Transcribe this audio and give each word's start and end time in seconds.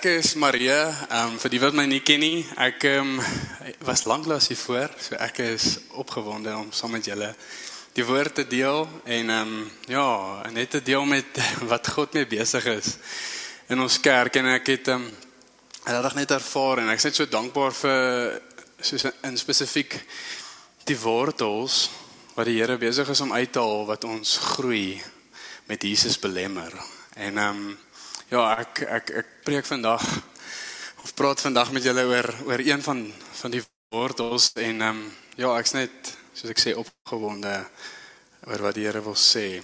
ek 0.00 0.06
is 0.16 0.34
Maria. 0.34 0.88
Ehm 1.12 1.34
um, 1.34 1.38
vir 1.42 1.52
die 1.52 1.58
wat 1.60 1.74
my 1.76 1.82
nie 1.84 2.00
ken 2.00 2.22
nie, 2.22 2.38
ek 2.56 2.86
ehm 2.88 3.18
um, 3.18 3.72
was 3.84 4.06
lanklaas 4.08 4.46
hier 4.48 4.56
voor, 4.56 4.94
so 4.96 5.18
ek 5.20 5.42
is 5.44 5.66
opgewonde 6.00 6.54
om 6.56 6.70
saam 6.72 6.94
met 6.96 7.04
julle 7.04 7.28
die 7.92 8.06
woord 8.08 8.38
te 8.38 8.46
deel 8.48 8.86
en 9.04 9.32
ehm 9.34 9.50
um, 9.58 9.66
ja, 9.92 10.06
net 10.56 10.70
te 10.72 10.80
deel 10.80 11.04
met 11.04 11.40
wat 11.72 11.90
God 11.92 12.16
mee 12.16 12.24
besig 12.30 12.64
is 12.72 12.94
in 13.68 13.84
ons 13.84 13.98
kerk 14.00 14.38
en 14.40 14.48
ek 14.54 14.70
het 14.72 14.88
ehm 14.88 15.04
um, 15.04 15.12
regtig 15.84 16.16
net 16.22 16.32
ervaar 16.38 16.80
en 16.80 16.88
ek 16.94 17.02
is 17.02 17.08
net 17.10 17.20
so 17.20 17.28
dankbaar 17.36 17.76
vir 17.82 18.40
soos 18.80 19.04
in 19.28 19.36
spesifiek 19.36 19.98
die 20.88 20.96
wortels 21.04 21.90
wat 22.38 22.48
die 22.48 22.56
Here 22.56 22.80
besig 22.80 23.12
is 23.12 23.20
om 23.20 23.36
uit 23.36 23.52
te 23.52 23.60
haal 23.60 23.84
wat 23.92 24.08
ons 24.08 24.38
groei 24.54 24.96
met 25.68 25.84
Jesus 25.84 26.16
belemmer. 26.16 26.72
En 27.20 27.36
ehm 27.36 27.64
um, 27.68 27.78
ja, 28.30 28.42
ek 28.62 28.82
ek 28.86 29.10
ek 29.22 29.30
preek 29.44 29.66
vandag 29.66 30.04
of 31.02 31.14
praat 31.18 31.40
vandag 31.42 31.72
met 31.74 31.84
julle 31.84 32.04
oor 32.06 32.28
oor 32.46 32.62
een 32.62 32.82
van 32.82 33.02
van 33.42 33.54
die 33.54 33.62
wortels 33.90 34.52
en 34.54 34.80
ehm 34.80 35.00
um, 35.00 35.00
ja, 35.36 35.50
ek's 35.58 35.74
net 35.74 36.12
soos 36.34 36.52
ek 36.52 36.62
sê 36.62 36.74
opgewonde 36.78 37.54
oor 38.46 38.62
wat 38.66 38.76
die 38.76 38.86
Here 38.86 39.02
wil 39.02 39.16
sê. 39.18 39.62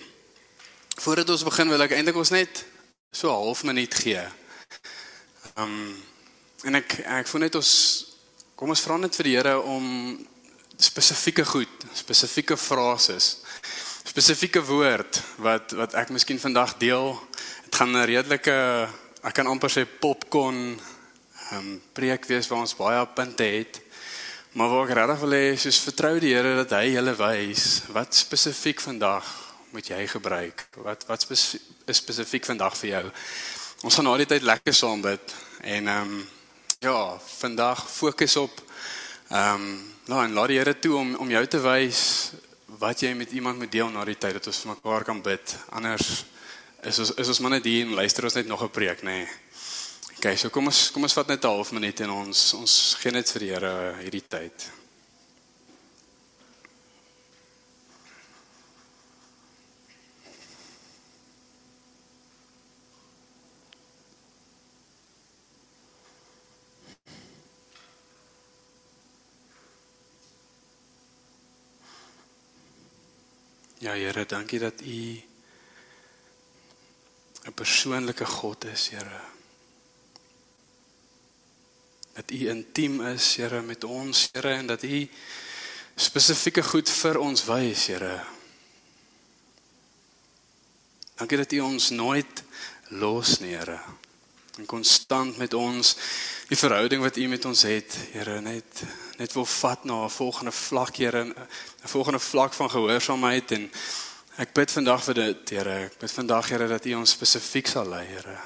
Voordat 0.99 1.31
ons 1.31 1.45
begin 1.47 1.71
wil 1.71 1.85
ek 1.85 1.95
eintlik 1.95 2.17
ons 2.17 2.33
net 2.35 2.65
so 3.13 3.31
'n 3.31 3.45
half 3.45 3.63
minuut 3.65 3.95
gee. 3.95 4.25
Ehm 5.57 5.63
um, 5.63 6.03
en 6.65 6.75
ek 6.83 7.01
ek 7.07 7.29
voel 7.31 7.47
net 7.47 7.55
ons 7.55 7.73
kom 8.57 8.71
ons 8.73 8.83
vra 8.83 8.97
net 8.97 9.15
vir 9.17 9.25
die 9.25 9.37
Here 9.37 9.61
om 9.61 10.19
spesifieke 10.77 11.45
goed, 11.45 11.87
spesifieke 11.95 12.57
frases, 12.57 13.39
spesifieke 14.05 14.61
woord 14.65 15.23
wat 15.39 15.73
wat 15.73 15.95
ek 15.95 16.11
miskien 16.11 16.41
vandag 16.41 16.77
deel. 16.83 17.15
Gaan 17.77 17.93
'n 17.93 18.07
redelike 18.09 18.89
ek 19.21 19.35
kan 19.37 19.47
amper 19.47 19.69
sê 19.69 19.83
popcorn 19.85 20.81
ehm 21.51 21.59
um, 21.59 21.83
preek 21.93 22.25
wees 22.25 22.49
waar 22.49 22.63
ons 22.65 22.77
baie 22.77 23.07
punte 23.07 23.45
het. 23.45 23.81
Maar 24.53 24.69
waar 24.69 24.89
ek 24.89 24.95
regtig 24.97 25.21
wil 25.21 25.35
hê 25.37 25.57
soos 25.57 25.81
vertrou 25.85 26.15
die 26.19 26.33
Here 26.33 26.55
dat 26.57 26.71
hy 26.71 26.95
julle 26.95 27.13
wys 27.19 27.83
wat 27.93 28.15
spesifiek 28.15 28.81
vandag 28.81 29.25
moet 29.77 29.91
jy 29.93 30.07
gebruik. 30.09 30.65
Wat 30.73 31.05
wat 31.07 31.21
spesifiek, 31.21 31.67
is 31.87 32.01
spesifiek 32.01 32.47
vandag 32.49 32.77
vir 32.81 32.89
jou. 32.89 33.05
Ons 33.85 33.95
gaan 33.95 34.09
na 34.09 34.17
die 34.17 34.27
tyd 34.27 34.43
lekker 34.43 34.75
saam 34.75 35.03
bid 35.03 35.35
en 35.61 35.89
ehm 35.89 36.15
um, 36.17 36.29
ja, 36.81 37.19
vandag 37.41 37.83
fokus 37.91 38.37
op 38.37 38.63
ehm 39.29 39.55
um, 39.55 39.67
nou 40.07 40.23
en 40.25 40.33
laat 40.33 40.49
die 40.49 40.59
Here 40.59 40.79
toe 40.79 40.97
om 40.97 41.13
om 41.17 41.31
jou 41.31 41.45
te 41.47 41.61
wys 41.61 42.33
wat 42.81 43.05
jy 43.05 43.13
met 43.13 43.37
iemand 43.37 43.59
moet 43.59 43.73
deel 43.73 43.93
na 43.93 44.05
die 44.05 44.17
tyd 44.17 44.41
dat 44.41 44.47
ons 44.47 44.63
vir 44.65 44.73
mekaar 44.73 45.05
kan 45.05 45.21
bid. 45.23 45.57
Anders 45.69 46.25
is 46.87 46.99
ons 47.03 47.11
is 47.19 47.29
ons 47.33 47.41
maar 47.43 47.57
net 47.57 47.67
hier 47.67 47.85
en 47.87 47.97
luister 47.99 48.25
ons 48.25 48.39
net 48.39 48.47
nog 48.47 48.63
'n 48.63 48.71
preek, 48.71 49.03
nê. 49.03 49.19
Nee. 49.25 49.29
OK, 50.17 50.37
so 50.37 50.49
kom 50.51 50.67
ons 50.67 50.91
kom 50.91 51.03
ons 51.03 51.13
vat 51.13 51.29
net 51.29 51.45
'n 51.45 51.49
half 51.49 51.73
minuut 51.73 52.01
en 52.01 52.11
ons 52.11 52.55
ons 52.55 52.97
gee 53.01 53.13
net 53.13 53.31
vir 53.31 53.41
die 53.41 53.53
Here 53.53 53.95
hierdie 54.03 54.27
tyd. 54.29 54.71
Ja 73.79 73.93
Here, 73.93 74.25
dankie 74.25 74.59
dat 74.59 74.81
U 74.81 75.36
persoonlike 77.57 78.25
God 78.25 78.65
is, 78.69 78.89
Here. 78.93 79.21
Dat 82.17 82.31
U 82.31 82.49
intiem 82.53 83.01
is, 83.15 83.37
Here, 83.37 83.63
met 83.63 83.85
ons, 83.85 84.29
Here, 84.33 84.55
en 84.61 84.67
dat 84.67 84.85
U 84.85 85.03
spesifieke 85.97 86.63
goed 86.63 86.91
vir 86.93 87.19
ons 87.21 87.45
wys, 87.49 87.87
Here. 87.93 88.21
Dankie 91.17 91.41
dat 91.41 91.53
U 91.57 91.63
ons 91.65 91.91
nooit 91.97 92.43
los 93.01 93.39
nie, 93.41 93.55
Here. 93.57 93.81
En 94.57 94.69
konstant 94.69 95.37
met 95.41 95.55
ons 95.57 95.97
die 96.49 96.57
verhouding 96.57 97.03
wat 97.05 97.17
U 97.17 97.27
met 97.29 97.45
ons 97.49 97.65
het, 97.69 97.99
Here, 98.13 98.41
net 98.45 98.85
net 99.17 99.33
wil 99.33 99.47
vat 99.49 99.85
na 99.89 100.05
'n 100.05 100.11
volgende 100.13 100.53
vlak, 100.53 100.97
Here, 100.97 101.25
'n 101.25 101.89
volgende 101.89 102.21
vlak 102.21 102.53
van 102.53 102.71
gehoorsaamheid 102.71 103.53
en 103.53 103.73
ek 104.43 104.53
bid 104.57 104.73
vandag 104.73 105.03
vir 105.09 105.19
dit, 105.19 105.51
Here. 105.57 105.77
Ek 105.89 105.99
bid 106.01 106.13
vandag, 106.13 106.49
Here, 106.53 106.69
dat 106.69 106.87
U 106.87 106.95
ons 106.99 107.15
spesifiek 107.17 107.69
sal 107.71 107.89
lei, 107.93 108.05
Here. 108.09 108.37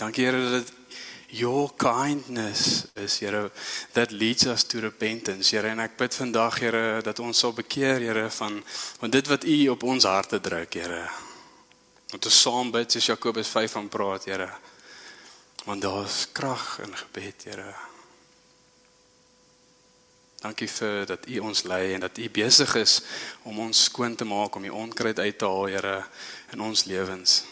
Dankie, 0.00 0.24
Here, 0.24 0.40
dat 0.58 0.72
your 1.30 1.70
kindness 1.76 2.86
is, 2.96 3.18
Here, 3.20 3.50
that 3.92 4.12
leads 4.12 4.46
us 4.46 4.64
to 4.64 4.80
repentance, 4.80 5.52
Here. 5.52 5.68
En 5.68 5.84
ek 5.84 5.98
bid 6.00 6.16
vandag, 6.16 6.58
Here, 6.64 7.02
dat 7.04 7.20
ons 7.20 7.44
sal 7.44 7.52
bekeer, 7.56 8.00
Here, 8.08 8.30
van 8.40 8.62
van 9.00 9.12
dit 9.12 9.28
wat 9.28 9.44
U 9.44 9.58
op 9.76 9.84
ons 9.84 10.08
harte 10.08 10.40
druk, 10.40 10.80
Here. 10.80 11.04
Want 12.10 12.26
ons 12.26 12.40
saam 12.40 12.72
bid 12.74 12.90
soos 12.96 13.12
Jakobus 13.12 13.52
5 13.52 13.78
van 13.78 13.92
praat, 13.92 14.26
Here. 14.30 14.50
Want 15.66 15.84
daar's 15.84 16.26
krag 16.32 16.80
in 16.86 16.96
gebed, 17.04 17.48
Here. 17.50 17.89
Dankie 20.40 20.70
vir 20.72 21.02
dat 21.04 21.26
U 21.28 21.38
ons 21.44 21.66
lei 21.68 21.92
en 21.92 22.00
dat 22.00 22.16
U 22.16 22.26
besig 22.32 22.70
is 22.80 23.02
om 23.44 23.58
ons 23.60 23.82
skoon 23.90 24.14
te 24.16 24.24
maak 24.24 24.54
om 24.56 24.64
die 24.64 24.72
onkruid 24.72 25.18
uit 25.18 25.36
te 25.38 25.44
haal, 25.44 25.66
Here, 25.68 25.96
in 26.54 26.62
ons 26.64 26.86
lewens. 26.88 27.42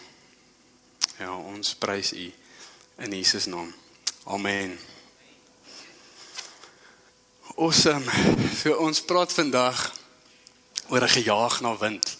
Ja, 1.19 1.34
ons 1.37 1.75
prys 1.76 2.15
U 2.16 2.25
in 3.04 3.12
Jesus 3.12 3.44
naam. 3.47 3.69
Amen. 4.25 4.78
Awesome. 7.59 8.09
So 8.56 8.81
ons 8.81 9.05
praat 9.05 9.37
vandag 9.37 9.93
oor 10.88 11.05
'n 11.05 11.16
gejaag 11.20 11.60
na 11.60 11.76
wind. 11.76 12.16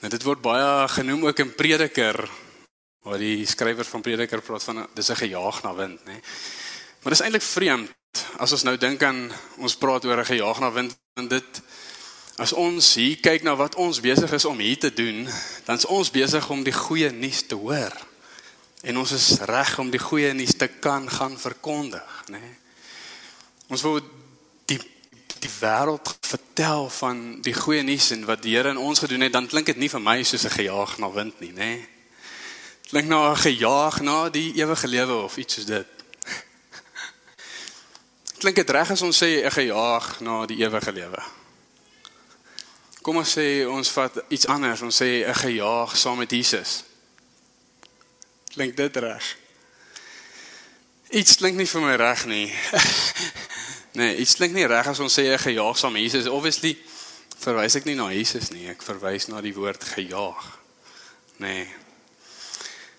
Nou 0.00 0.10
dit 0.12 0.22
word 0.22 0.42
baie 0.42 0.88
genoem 0.88 1.24
ook 1.26 1.38
in 1.38 1.54
Prediker 1.54 2.28
waar 3.00 3.18
die 3.18 3.46
skrywer 3.46 3.84
van 3.84 4.02
Prediker 4.02 4.42
praat 4.42 4.62
van 4.62 4.88
dis 4.94 5.08
'n 5.08 5.24
gejaag 5.24 5.62
na 5.62 5.74
wind, 5.74 6.04
nê. 6.04 6.12
Nee. 6.12 6.20
Maar 7.00 7.12
dis 7.12 7.20
eintlik 7.20 7.42
vreemd 7.42 7.90
as 8.38 8.52
ons 8.52 8.62
nou 8.62 8.76
dink 8.76 9.02
aan 9.02 9.32
ons 9.58 9.76
praat 9.76 10.04
oor 10.04 10.20
'n 10.20 10.32
gejaag 10.32 10.60
na 10.60 10.72
wind 10.72 10.96
en 11.16 11.28
dit 11.28 11.62
as 12.36 12.52
ons 12.52 12.94
hier 12.94 13.16
kyk 13.16 13.42
na 13.42 13.56
wat 13.56 13.74
ons 13.80 14.00
besig 14.00 14.32
is 14.32 14.44
om 14.44 14.58
hier 14.58 14.78
te 14.78 14.92
doen, 14.92 15.28
dan 15.64 15.76
is 15.76 15.88
ons 15.88 16.10
besig 16.10 16.50
om 16.50 16.62
die 16.62 16.72
goeie 16.72 17.10
nuus 17.10 17.46
te 17.48 17.54
hoor. 17.54 17.92
En 18.84 18.98
ons 18.98 19.12
is 19.12 19.40
reg 19.48 19.78
om 19.78 19.90
die 19.90 20.02
goeie 20.02 20.32
nuus 20.36 20.54
te 20.56 20.68
kan 20.68 21.08
gaan 21.10 21.38
verkondig, 21.38 22.24
nê. 22.28 22.38
Nee. 22.38 22.54
Ons 23.72 23.82
wil 23.82 24.00
die 24.68 24.78
die 25.36 25.50
wêreld 25.60 26.16
vertel 26.20 26.88
van 26.90 27.40
die 27.44 27.54
goeie 27.54 27.82
nuus 27.82 28.10
en 28.10 28.24
wat 28.24 28.42
die 28.42 28.54
Here 28.56 28.70
in 28.72 28.80
ons 28.80 28.98
gedoen 28.98 29.20
het, 29.20 29.32
dan 29.32 29.46
klink 29.46 29.66
dit 29.66 29.76
nie 29.76 29.88
vir 29.88 30.00
my 30.00 30.22
soos 30.22 30.44
'n 30.44 30.58
gejaag 30.60 30.98
na 30.98 31.10
wind 31.12 31.40
nie, 31.40 31.52
nê. 31.52 31.56
Nee. 31.56 31.88
Klink 32.88 33.08
na 33.08 33.32
'n 33.32 33.36
gejaag 33.36 34.00
na 34.00 34.28
die 34.28 34.52
ewige 34.54 34.88
lewe 34.88 35.22
of 35.24 35.36
iets 35.36 35.54
soos 35.54 35.66
dit. 35.66 35.95
Klink 38.46 38.60
dit 38.62 38.70
reg 38.70 38.90
as 38.94 39.02
ons 39.02 39.18
sê 39.18 39.42
'n 39.42 39.50
gejaag 39.50 40.20
na 40.20 40.46
die 40.46 40.62
ewige 40.62 40.92
lewe? 40.92 41.22
Kom 43.02 43.16
ons 43.16 43.32
sê 43.38 43.66
ons 43.66 43.90
vat 43.90 44.22
iets 44.28 44.46
anders, 44.46 44.82
ons 44.82 45.02
sê 45.02 45.26
'n 45.26 45.34
gejaag 45.34 45.96
saam 45.96 46.18
met 46.18 46.30
Jesus. 46.30 46.84
Klink 48.54 48.76
dit 48.76 48.96
reg? 48.96 49.36
Iets 51.10 51.36
klink 51.36 51.56
nie 51.56 51.66
vir 51.66 51.80
my 51.80 51.94
reg 51.94 52.24
nie. 52.26 52.54
nee, 53.98 54.16
iets 54.16 54.34
klink 54.34 54.54
nie 54.54 54.66
reg 54.66 54.86
as 54.86 55.00
ons 55.00 55.18
sê 55.18 55.22
'n 55.26 55.38
gejaag 55.38 55.78
saam 55.78 55.92
met 55.92 56.02
Jesus. 56.02 56.30
Obviously 56.30 56.78
verwys 57.38 57.74
ek 57.74 57.84
nie 57.84 57.94
na 57.94 58.12
Jesus 58.12 58.50
nie, 58.50 58.68
ek 58.68 58.82
verwys 58.82 59.26
na 59.26 59.40
die 59.40 59.54
woord 59.54 59.84
gejaag. 59.84 60.58
Nee. 61.36 61.66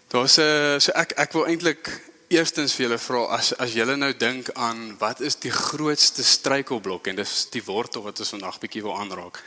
Daar's 0.08 0.38
'n 0.38 0.80
so 0.80 0.92
ek 0.92 1.12
ek 1.16 1.32
wil 1.32 1.48
eintlik 1.48 1.88
eerstens 2.30 2.76
vir 2.76 2.88
julle 2.88 3.00
vra 3.00 3.22
as 3.38 3.54
as 3.56 3.76
julle 3.76 3.96
nou 3.96 4.12
dink 4.14 4.50
aan 4.60 4.98
wat 5.00 5.22
is 5.24 5.38
die 5.40 5.54
grootste 5.54 6.26
struikelblok 6.28 7.08
en 7.08 7.22
dis 7.22 7.36
die 7.54 7.64
wortel 7.64 8.04
wat 8.04 8.20
ons 8.20 8.34
vandag 8.36 8.60
bietjie 8.60 8.84
wil 8.84 8.98
aanraak. 9.00 9.40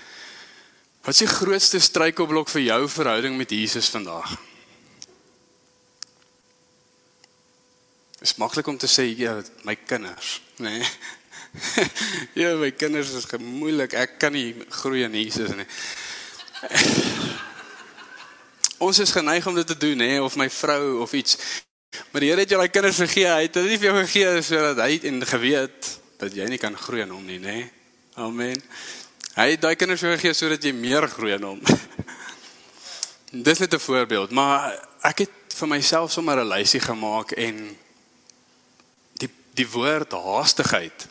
Wat 1.04 1.14
is 1.14 1.24
die 1.24 1.32
grootste 1.32 1.80
struikelblok 1.80 2.48
vir 2.52 2.66
jou 2.66 2.82
verhouding 2.88 3.36
met 3.36 3.52
Jesus 3.52 3.92
vandag? 3.92 4.32
Is 8.20 8.36
maklik 8.36 8.68
om 8.68 8.76
te 8.76 8.88
sê 8.88 9.06
ja, 9.16 9.38
my 9.64 9.76
kinders, 9.76 10.40
nê? 10.60 10.80
Nee. 10.80 10.88
ja, 12.42 12.52
my 12.60 12.68
kinders 12.76 13.14
is 13.16 13.24
gemoeilik. 13.26 13.96
Ek 13.96 14.18
kan 14.20 14.34
nie 14.36 14.52
groei 14.70 15.06
in 15.06 15.16
Jesus 15.16 15.54
nie. 15.56 15.66
Ons 18.86 19.00
is 19.00 19.12
geneig 19.12 19.46
om 19.48 19.56
dit 19.56 19.66
te 19.66 19.76
doen, 19.76 20.04
hè, 20.04 20.20
of 20.20 20.36
my 20.40 20.48
vrou 20.52 21.00
of 21.04 21.16
iets. 21.16 21.40
Maar 22.10 22.20
die 22.20 22.30
Here 22.30 22.42
het 22.42 22.50
jou 22.50 22.58
daai 22.58 22.72
kinders 22.72 22.98
gegee. 22.98 23.26
Hy 23.26 23.42
het 23.46 23.54
dit 23.54 23.68
nie 23.70 23.78
vir 23.78 23.90
jou 23.90 23.98
gegee 24.04 24.42
sodat 24.42 24.80
hy 24.82 24.96
en 25.10 25.20
geweet 25.26 25.90
dat 26.20 26.34
jy 26.34 26.46
nie 26.50 26.58
kan 26.60 26.76
groei 26.76 27.04
in 27.04 27.12
hom 27.14 27.22
nie, 27.26 27.38
nê? 27.42 27.58
Amen. 28.18 28.58
Hy 29.36 29.46
het 29.52 29.62
daai 29.62 29.76
kinders 29.78 30.02
jou 30.02 30.10
gegee 30.16 30.34
sodat 30.34 30.64
jy 30.66 30.72
meer 30.74 31.06
groei 31.08 31.36
in 31.36 31.46
hom. 31.46 31.60
Dis 33.46 33.62
net 33.62 33.74
'n 33.74 33.78
voorbeeld, 33.78 34.30
maar 34.34 34.74
ek 35.06 35.26
het 35.26 35.54
vir 35.54 35.68
myself 35.68 36.12
sommer 36.12 36.42
'n 36.42 36.50
lysie 36.50 36.80
gemaak 36.80 37.32
en 37.32 37.78
die 39.22 39.30
die 39.54 39.68
woord 39.68 40.12
haastigheid 40.12 41.08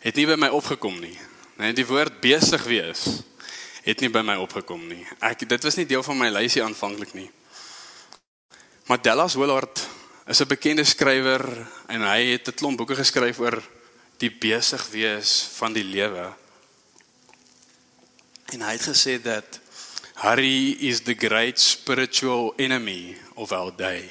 het 0.00 0.14
nie 0.14 0.26
by 0.26 0.36
my 0.36 0.48
opgekom 0.48 1.00
nie. 1.00 1.18
Nee, 1.56 1.72
die 1.72 1.86
woord 1.86 2.20
besig 2.20 2.62
wees 2.64 3.22
het 3.82 4.00
nie 4.00 4.10
by 4.10 4.20
my 4.20 4.36
opgekom 4.36 4.88
nie. 4.88 5.06
Ek 5.20 5.48
dit 5.48 5.62
was 5.64 5.76
nie 5.76 5.86
deel 5.86 6.02
van 6.02 6.18
my 6.18 6.28
lysie 6.28 6.62
aanvanklik 6.62 7.14
nie. 7.14 7.30
Maar 8.86 9.02
Dallas 9.02 9.34
Willard 9.34 9.97
is 10.28 10.40
'n 10.40 10.48
bekende 10.48 10.84
skrywer 10.84 11.44
en 11.88 12.00
hy 12.04 12.36
het 12.36 12.48
'n 12.48 12.54
klomp 12.54 12.76
boeke 12.76 12.94
geskryf 12.94 13.38
oor 13.38 13.62
die 14.18 14.30
besig 14.30 14.88
wees 14.90 15.48
van 15.56 15.72
die 15.72 15.84
lewe. 15.84 16.34
En 18.52 18.60
hy 18.60 18.72
het 18.72 18.82
gesê 18.82 19.22
dat 19.22 19.60
hurry 20.14 20.76
is 20.80 21.00
the 21.00 21.14
great 21.14 21.60
spiritual 21.60 22.52
enemy 22.56 23.16
of 23.34 23.52
our 23.52 23.72
day. 23.76 24.10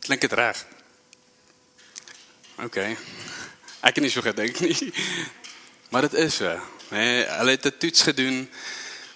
Klink 0.00 0.20
dit 0.20 0.32
reg? 0.32 0.66
OK. 2.58 2.76
Ek 3.80 3.94
het 3.94 4.00
nie 4.00 4.10
so 4.10 4.20
gedink 4.20 4.60
nie. 4.60 4.92
Maar 5.90 6.02
dit 6.02 6.14
is 6.14 6.36
so. 6.36 6.60
Nee, 6.90 7.24
hulle 7.24 7.50
het 7.50 7.66
'n 7.66 7.78
toets 7.78 8.02
gedoen 8.02 8.50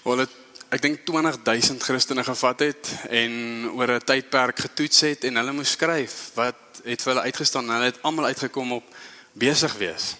hulle 0.03 0.29
ek 0.75 0.83
dink 0.83 1.05
20000 1.07 1.83
Christene 1.87 2.25
gevat 2.27 2.65
het 2.67 2.91
en 3.07 3.33
oor 3.79 3.95
'n 3.95 4.05
tydperk 4.05 4.59
getoets 4.59 5.01
het 5.01 5.25
en 5.25 5.37
hulle 5.37 5.53
moes 5.53 5.71
skryf 5.71 6.35
wat 6.35 6.83
het 6.85 7.03
vir 7.03 7.13
hulle 7.13 7.27
uitgestaan 7.31 7.65
en 7.65 7.75
hulle 7.75 7.93
het 7.93 8.03
almal 8.03 8.25
uitgekom 8.25 8.73
op 8.73 8.85
besig 9.33 9.75
wees. 9.79 10.17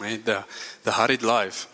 Nee, 0.00 0.22
the 0.22 0.44
the 0.82 0.92
hurried 0.92 1.22
life. 1.22 1.66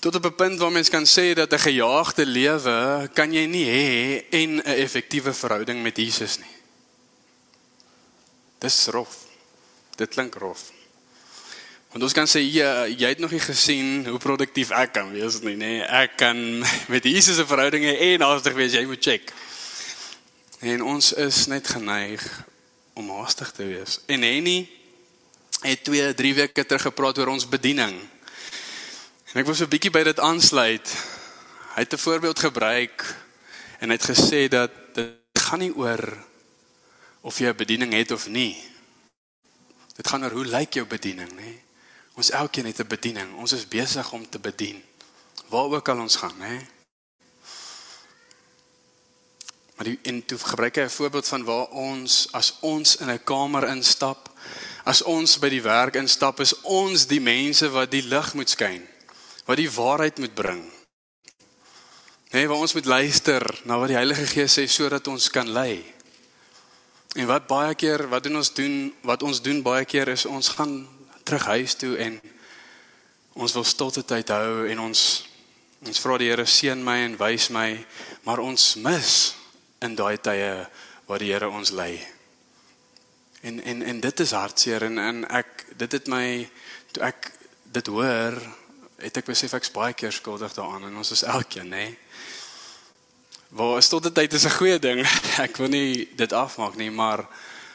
Tot 0.00 0.14
op 0.14 0.24
'n 0.24 0.34
punt 0.34 0.58
waar 0.58 0.72
mens 0.72 0.88
kan 0.88 1.04
sê 1.04 1.34
dat 1.34 1.52
'n 1.52 1.58
gejaagde 1.58 2.26
lewe 2.26 3.10
kan 3.12 3.32
jy 3.32 3.46
nie 3.46 3.66
hê 3.66 4.24
en 4.30 4.50
'n 4.56 4.60
effektiewe 4.64 5.32
verhouding 5.32 5.82
met 5.82 5.96
Jesus 5.96 6.38
nie. 6.38 6.56
Dis 8.58 8.86
rof. 8.86 9.16
Dit 9.96 10.08
klink 10.08 10.34
rof. 10.34 10.70
Want 11.92 12.06
ons 12.06 12.14
kan 12.16 12.28
sê 12.30 12.40
jy 12.40 12.64
jy 12.96 13.08
het 13.10 13.18
nog 13.20 13.34
nie 13.34 13.42
gesien 13.42 14.06
hoe 14.08 14.20
produktief 14.20 14.70
ek 14.72 14.94
kan 14.96 15.10
wees 15.12 15.42
nie, 15.44 15.58
nê? 15.60 15.72
Nee, 15.76 15.80
ek 15.84 16.14
kan 16.22 16.38
met 16.92 17.04
Jesus 17.04 17.36
se 17.36 17.44
verhoudinge 17.44 17.92
en 17.92 18.24
haastig 18.24 18.54
wees, 18.56 18.72
jy 18.72 18.86
moet 18.88 19.02
check. 19.04 19.32
En 20.64 20.84
ons 20.94 21.10
is 21.20 21.40
net 21.52 21.66
geneig 21.68 22.24
om 22.96 23.10
haastig 23.18 23.50
te 23.52 23.66
wees. 23.68 23.98
En 24.08 24.24
Henny 24.24 24.70
het 25.66 25.84
2, 25.84 26.14
3 26.16 26.34
weke 26.38 26.64
terug 26.64 26.86
gepraat 26.88 27.20
oor 27.20 27.34
ons 27.34 27.44
bediening. 27.48 27.98
En 29.32 29.40
ek 29.42 29.50
wil 29.50 29.56
so 29.58 29.68
'n 29.68 29.74
bietjie 29.74 29.92
by 29.92 30.02
dit 30.08 30.20
aansluit. 30.20 30.88
Hy 31.76 31.80
het 31.84 31.92
'n 31.92 32.04
voorbeeld 32.08 32.38
gebruik 32.38 33.04
en 33.84 33.92
hy 33.92 33.96
het 34.00 34.08
gesê 34.08 34.48
dat 34.48 34.72
dit 34.94 35.44
gaan 35.44 35.60
nie 35.60 35.76
oor 35.76 36.00
of 37.20 37.36
jy 37.38 37.52
'n 37.52 37.56
bediening 37.56 37.92
het 37.92 38.16
of 38.16 38.28
nie. 38.28 38.56
Dit 39.96 40.08
gaan 40.08 40.24
oor 40.24 40.32
hoe 40.40 40.46
lyk 40.46 40.72
jou 40.72 40.86
bediening, 40.86 41.28
nê? 41.36 41.61
Ons 42.22 42.30
elkeen 42.30 42.66
het 42.66 42.78
'n 42.78 42.86
bediening. 42.86 43.34
Ons 43.36 43.52
is 43.52 43.68
besig 43.68 44.12
om 44.12 44.28
te 44.28 44.38
bedien. 44.38 44.82
Waar 45.48 45.64
ook 45.64 45.88
al 45.88 45.98
ons 45.98 46.16
gaan, 46.16 46.38
nê? 46.38 46.66
Maar 49.74 49.84
die 49.84 49.98
en 50.02 50.24
toe 50.26 50.38
gebruik 50.38 50.76
hy 50.76 50.82
'n 50.82 50.90
voorbeeld 50.90 51.28
van 51.28 51.44
waar 51.44 51.66
ons 51.66 52.28
as 52.30 52.54
ons 52.60 52.96
in 52.96 53.10
'n 53.10 53.24
kamer 53.24 53.68
instap, 53.68 54.30
as 54.84 55.02
ons 55.02 55.38
by 55.38 55.48
die 55.48 55.62
werk 55.62 55.94
instap, 55.94 56.40
is 56.40 56.60
ons 56.60 57.06
die 57.06 57.20
mense 57.20 57.70
wat 57.70 57.90
die 57.90 58.02
lig 58.02 58.34
moet 58.34 58.50
skyn, 58.50 58.88
wat 59.44 59.56
die 59.56 59.70
waarheid 59.70 60.18
moet 60.18 60.34
bring. 60.34 60.72
Nee, 62.30 62.48
waar 62.48 62.56
ons 62.56 62.74
moet 62.74 62.86
luister 62.86 63.60
na 63.64 63.78
wat 63.78 63.88
die 63.88 63.96
Heilige 63.96 64.26
Gees 64.26 64.58
sê 64.58 64.66
sodat 64.66 65.08
ons 65.08 65.30
kan 65.30 65.48
lei. 65.48 65.94
En 67.14 67.26
wat 67.26 67.46
baie 67.46 67.74
keer, 67.74 68.08
wat 68.08 68.22
doen 68.22 68.36
ons 68.36 68.54
doen? 68.54 68.94
Wat 69.02 69.22
ons 69.22 69.42
doen 69.42 69.62
baie 69.62 69.84
keer 69.84 70.08
is 70.08 70.26
ons 70.26 70.48
gaan 70.48 71.01
terug 71.24 71.44
huis 71.46 71.74
toe 71.74 71.96
en 71.96 72.20
ons 73.32 73.52
wil 73.56 73.64
stilte 73.64 74.04
tyd 74.04 74.28
hou 74.34 74.66
en 74.68 74.80
ons 74.88 75.02
ons 75.82 75.98
vra 75.98 76.16
die 76.20 76.28
Here 76.30 76.46
seën 76.46 76.78
my 76.78 77.00
en 77.02 77.16
wys 77.18 77.48
my, 77.50 77.74
maar 78.22 78.38
ons 78.38 78.76
mis 78.78 79.14
in 79.82 79.96
daai 79.98 80.14
tye 80.22 80.50
waar 81.08 81.18
die 81.18 81.32
Here 81.32 81.48
ons 81.50 81.72
lei. 81.74 81.96
En 83.42 83.58
en 83.58 83.82
en 83.82 84.00
dit 84.00 84.20
is 84.20 84.34
hartseer 84.36 84.86
en 84.86 84.98
en 85.02 85.24
ek 85.26 85.66
dit 85.76 85.98
het 85.98 86.10
my 86.12 86.26
toe 86.94 87.02
ek 87.08 87.32
dit 87.74 87.90
hoor, 87.90 88.38
het 89.02 89.18
ek 89.18 89.26
besef 89.26 89.56
ek's 89.58 89.74
baie 89.74 89.96
keer 89.98 90.14
skuldig 90.14 90.54
daaraan 90.54 90.86
en 90.86 91.02
ons 91.02 91.10
is 91.10 91.26
elkeen, 91.26 91.72
nê. 91.72 91.88
Nee. 91.88 91.98
Waar 93.52 93.82
stilte 93.82 94.12
tyd 94.12 94.32
is 94.32 94.44
'n 94.44 94.56
goeie 94.56 94.78
ding. 94.78 95.00
Ek 95.46 95.56
wil 95.56 95.68
nie 95.68 96.08
dit 96.16 96.32
afmaak 96.32 96.76
nie, 96.76 96.90
maar 96.90 97.28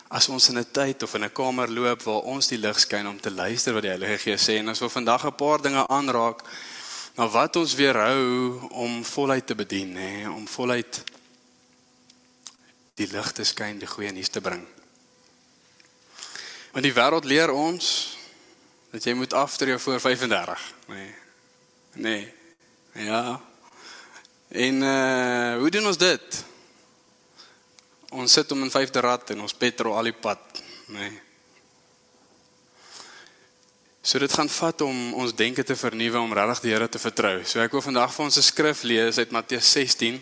as 0.07 0.29
ons 0.29 0.49
in 0.49 0.57
'n 0.57 0.71
tyd 0.71 1.03
of 1.03 1.13
in 1.13 1.23
'n 1.23 1.31
kamer 1.31 1.69
loop 1.69 2.03
waar 2.03 2.21
ons 2.21 2.47
die 2.47 2.57
lig 2.57 2.79
skyn 2.79 3.07
om 3.07 3.19
te 3.19 3.31
luister 3.31 3.73
wat 3.73 3.81
die 3.81 3.91
Heilige 3.91 4.17
Gees 4.17 4.49
sê 4.49 4.57
en 4.57 4.69
as 4.69 4.81
ons 4.81 4.91
vandag 4.91 5.25
'n 5.25 5.35
paar 5.35 5.61
dinge 5.61 5.87
aanraak 5.87 6.43
na 7.15 7.27
wat 7.27 7.55
ons 7.55 7.75
weerhou 7.75 8.59
om 8.71 9.03
voluit 9.05 9.47
te 9.47 9.55
bedien 9.55 9.93
nê 9.93 10.27
om 10.27 10.47
voluit 10.47 11.03
die 12.95 13.07
lig 13.07 13.31
te 13.31 13.43
skyn 13.43 13.79
die 13.79 13.87
goeie 13.87 14.11
nuus 14.11 14.29
te 14.29 14.41
bring. 14.41 14.65
Want 16.71 16.83
die 16.83 16.93
wêreld 16.93 17.25
leer 17.25 17.51
ons 17.51 18.17
dat 18.91 19.03
jy 19.03 19.13
moet 19.13 19.33
after 19.33 19.67
jou 19.67 19.79
voor 19.79 19.99
35 19.99 20.73
nê. 20.87 21.15
Nee 21.93 22.33
ja. 22.93 23.41
En 24.47 24.75
uh, 24.81 25.57
hoe 25.57 25.69
doen 25.69 25.87
ons 25.87 25.97
dit 25.97 26.45
Ons 28.09 28.33
sit 28.33 28.51
om 28.51 28.63
in 28.63 28.71
vyfde 28.71 29.01
rad 29.03 29.29
en 29.33 29.41
ons 29.43 29.53
petrol 29.53 29.97
al 29.97 30.11
die 30.11 30.15
pad, 30.15 30.61
nê. 30.87 31.09
Nee. 31.09 31.23
So 34.07 34.19
dit 34.23 34.31
gaan 34.31 34.47
vat 34.47 34.81
om 34.85 35.13
ons 35.19 35.33
denke 35.35 35.63
te 35.67 35.75
vernuwe 35.75 36.19
om 36.21 36.31
regtig 36.31 36.61
die 36.63 36.71
Here 36.71 36.87
te 36.87 36.99
vertrou. 36.99 37.41
So 37.43 37.59
ek 37.59 37.73
wil 37.75 37.83
vandag 37.83 38.13
vir 38.15 38.23
ons 38.23 38.37
'n 38.37 38.41
skrif 38.41 38.83
lees 38.87 39.17
uit 39.17 39.31
Matteus 39.35 39.71
16. 39.71 40.21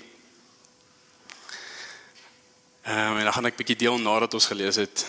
Ehm 2.86 3.12
um, 3.12 3.18
en 3.18 3.24
dan 3.24 3.34
gaan 3.34 3.46
ek 3.46 3.58
bietjie 3.58 3.78
deel 3.78 3.98
nadat 4.02 4.34
ons 4.34 4.46
gelees 4.46 4.76
het 4.82 5.06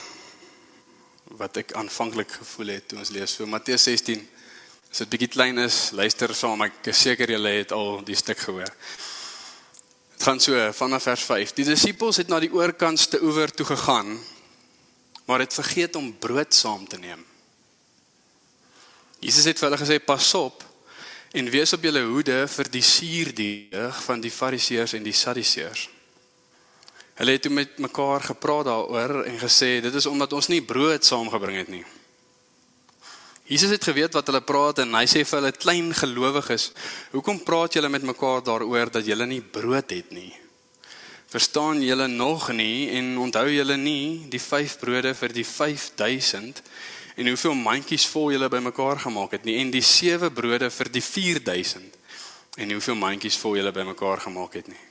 wat 1.40 1.56
ek 1.56 1.73
aanvanklik 1.73 2.30
gevoel 2.30 2.76
het 2.76 2.88
toe 2.88 2.99
ons 2.99 3.11
lees. 3.11 3.33
So 3.33 3.47
Matteus 3.47 3.83
16. 3.83 4.28
As 4.90 4.99
dit 4.99 5.09
bietjie 5.09 5.28
klein 5.28 5.59
is, 5.59 5.90
luister 5.92 6.35
saam. 6.35 6.62
Ek 6.62 6.87
is 6.92 7.00
seker 7.00 7.30
julle 7.30 7.49
het 7.49 7.73
al 7.73 8.04
die 8.04 8.16
stuk 8.16 8.38
gehoor. 8.38 8.71
Dit 10.16 10.25
gaan 10.25 10.40
so 10.40 10.73
vanaf 10.73 11.02
vers 11.02 11.23
5. 11.28 11.50
Die 11.52 11.64
disippels 11.68 12.16
het 12.16 12.30
na 12.32 12.38
die 12.40 12.52
oorkantste 12.52 13.18
oewer 13.20 13.50
toe 13.52 13.66
gegaan, 13.68 14.14
maar 15.28 15.42
het 15.44 15.52
vergeet 15.52 15.96
om 15.96 16.14
brood 16.18 16.54
saam 16.54 16.87
te 16.88 16.96
neem. 16.96 17.20
Jesus 19.20 19.44
het 19.44 19.61
vir 19.61 19.68
hulle 19.68 19.80
gesê: 19.82 19.99
"Pas 20.00 20.35
op 20.35 20.64
en 21.37 21.50
wees 21.50 21.73
op 21.73 21.82
julle 21.85 22.00
hoede 22.08 22.49
vir 22.49 22.70
die 22.70 22.82
suurdeeg 22.82 24.02
van 24.04 24.20
die 24.20 24.30
Fariseërs 24.30 24.96
en 24.96 25.02
die 25.02 25.12
Sadduseërs." 25.12 25.88
Hulle 27.14 27.32
het 27.37 27.49
met 27.49 27.78
mekaar 27.78 28.20
gepraat 28.20 28.64
daaroor 28.64 29.25
en 29.25 29.38
gesê: 29.38 29.80
"Dit 29.85 29.94
is 29.94 30.06
omdat 30.06 30.32
ons 30.32 30.49
nie 30.49 30.62
brood 30.62 31.04
saamgebring 31.04 31.56
het 31.56 31.68
nie." 31.68 31.85
Jesus 33.47 33.71
het 33.71 33.85
geweet 33.85 34.15
wat 34.17 34.26
hulle 34.26 34.43
praat 34.43 34.81
en 34.83 34.97
hy 34.99 35.05
sê 35.07 35.23
vir 35.23 35.38
hulle 35.38 35.53
klein 35.55 35.93
gelowiges, 35.95 36.73
"Hoekom 37.12 37.45
praat 37.47 37.75
julle 37.79 37.88
met 37.88 38.03
mekaar 38.03 38.43
daaroor 38.43 38.91
dat 38.91 39.07
julle 39.07 39.26
nie 39.26 39.41
brood 39.41 39.91
het 39.91 40.11
nie? 40.11 40.35
Verstaan 41.31 41.83
julle 41.83 42.09
nog 42.09 42.50
nie 42.53 42.91
en 42.91 43.19
onthou 43.19 43.47
julle 43.47 43.76
nie 43.76 44.26
die 44.29 44.41
5 44.41 44.79
brode 44.79 45.15
vir 45.15 45.29
die 45.29 45.45
5000 45.45 46.62
en 47.17 47.26
hoeveel 47.26 47.55
mandjies 47.55 48.07
vol 48.07 48.33
julle 48.33 48.49
bymekaar 48.49 48.99
gemaak 48.99 49.31
het 49.31 49.45
nie 49.45 49.61
en 49.61 49.71
die 49.71 49.83
7 49.83 50.31
brode 50.31 50.71
vir 50.71 50.88
die 50.93 51.03
4000 51.03 51.95
en 52.57 52.71
hoeveel 52.71 52.95
mandjies 52.95 53.37
vol 53.37 53.57
julle 53.57 53.73
bymekaar 53.73 54.21
gemaak 54.21 54.55
het 54.55 54.69
nie?" 54.69 54.85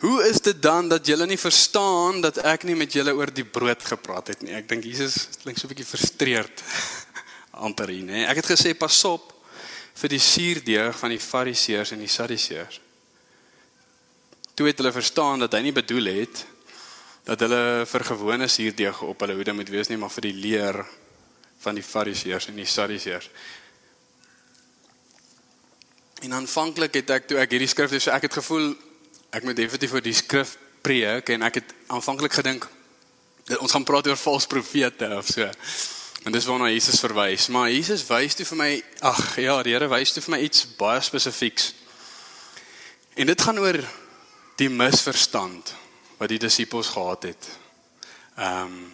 Hoe 0.00 0.28
is 0.28 0.40
dit 0.40 0.62
dan 0.62 0.88
dat 0.88 1.06
julle 1.06 1.26
nie 1.26 1.38
verstaan 1.38 2.20
dat 2.20 2.38
ek 2.38 2.64
nie 2.64 2.74
met 2.74 2.92
julle 2.92 3.14
oor 3.14 3.30
die 3.32 3.44
brood 3.44 3.82
gepraat 3.82 4.26
het 4.28 4.42
nie? 4.42 4.52
Ek 4.52 4.68
dink 4.68 4.84
Jesus 4.84 5.28
klink 5.42 5.58
so 5.58 5.66
'n 5.66 5.74
bietjie 5.74 5.86
frustreerd 5.86 6.62
amper 7.62 7.92
hier, 7.92 8.04
nê. 8.06 8.24
Ek 8.26 8.40
het 8.42 8.50
gesê 8.54 8.74
pas 8.78 8.96
op 9.08 9.30
vir 9.94 10.10
die 10.10 10.22
suurdeeg 10.22 10.96
van 10.98 11.12
die 11.14 11.22
Fariseërs 11.22 11.94
en 11.94 12.02
die 12.02 12.10
Sadduseërs. 12.10 12.80
Toe 14.54 14.68
het 14.68 14.78
hulle 14.78 14.94
verstaan 14.94 15.42
dat 15.42 15.54
hy 15.54 15.64
nie 15.66 15.74
bedoel 15.74 16.10
het 16.10 16.44
dat 17.24 17.40
hulle 17.40 17.86
vir 17.88 18.04
gewone 18.04 18.48
suurdeeg 18.52 18.98
op 19.06 19.22
hulle 19.24 19.36
hoede 19.38 19.54
moet 19.56 19.70
wees 19.72 19.88
nie, 19.88 19.96
maar 19.96 20.12
vir 20.12 20.26
die 20.26 20.34
leer 20.36 20.80
van 21.64 21.78
die 21.78 21.86
Fariseërs 21.86 22.50
en 22.50 22.58
die 22.60 22.68
Sadduseërs. 22.68 23.30
En 26.26 26.36
aanvanklik 26.36 27.00
het 27.00 27.14
ek 27.16 27.30
toe 27.30 27.40
ek 27.40 27.56
hierdie 27.56 27.70
skrif 27.70 27.94
lees, 27.94 28.04
so 28.04 28.12
ek 28.12 28.28
het 28.28 28.38
gevoel 28.42 28.74
ek 29.34 29.46
moet 29.46 29.56
definitief 29.56 29.94
vir 29.96 30.04
die 30.04 30.16
skrif 30.16 30.56
preek 30.84 31.32
en 31.34 31.46
ek 31.48 31.62
het 31.62 31.74
aanvanklik 31.92 32.36
gedink 32.36 32.68
ons 33.58 33.72
gaan 33.72 33.84
praat 33.84 34.06
oor 34.08 34.20
valse 34.20 34.48
profete 34.48 35.08
of 35.18 35.28
so. 35.28 35.48
En 36.24 36.32
dis 36.32 36.46
waarna 36.48 36.70
Jesus 36.72 37.02
verwys, 37.04 37.50
maar 37.52 37.68
Jesus 37.68 38.06
wys 38.08 38.34
toe 38.34 38.46
vir 38.48 38.56
my, 38.56 38.68
ag 39.04 39.34
ja, 39.36 39.58
die 39.62 39.74
Here 39.74 39.90
wys 39.92 40.14
toe 40.16 40.22
vir 40.24 40.36
my 40.36 40.40
iets 40.46 40.64
baie 40.78 41.02
spesifieks. 41.04 41.74
En 43.20 43.28
dit 43.28 43.44
gaan 43.46 43.60
oor 43.60 43.78
die 44.56 44.70
misverstand 44.72 45.74
wat 46.16 46.32
die 46.32 46.40
disippels 46.40 46.94
gehad 46.96 47.30
het. 47.32 47.50
Ehm 48.36 48.68
um, 48.68 48.84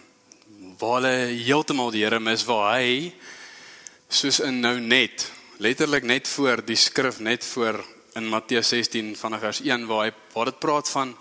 waar 0.81 0.99
hulle 0.99 1.31
heeltemal 1.45 1.91
die 1.93 2.03
Here 2.03 2.19
mis 2.21 2.43
waar 2.45 2.79
hy 2.79 3.11
soos 4.09 4.39
in 4.45 4.59
nou 4.61 4.75
net 4.81 5.27
letterlik 5.61 6.05
net 6.09 6.27
voor 6.27 6.63
die 6.65 6.77
skrif 6.77 7.19
net 7.21 7.45
voor 7.45 7.79
in 8.17 8.29
Matteus 8.29 8.73
16 8.73 9.13
vanaf 9.17 9.45
vers 9.45 9.61
1 9.61 9.85
waar 9.89 10.07
hy 10.07 10.11
waar 10.33 10.49
dit 10.49 10.59
praat 10.59 10.89
van 10.89 11.15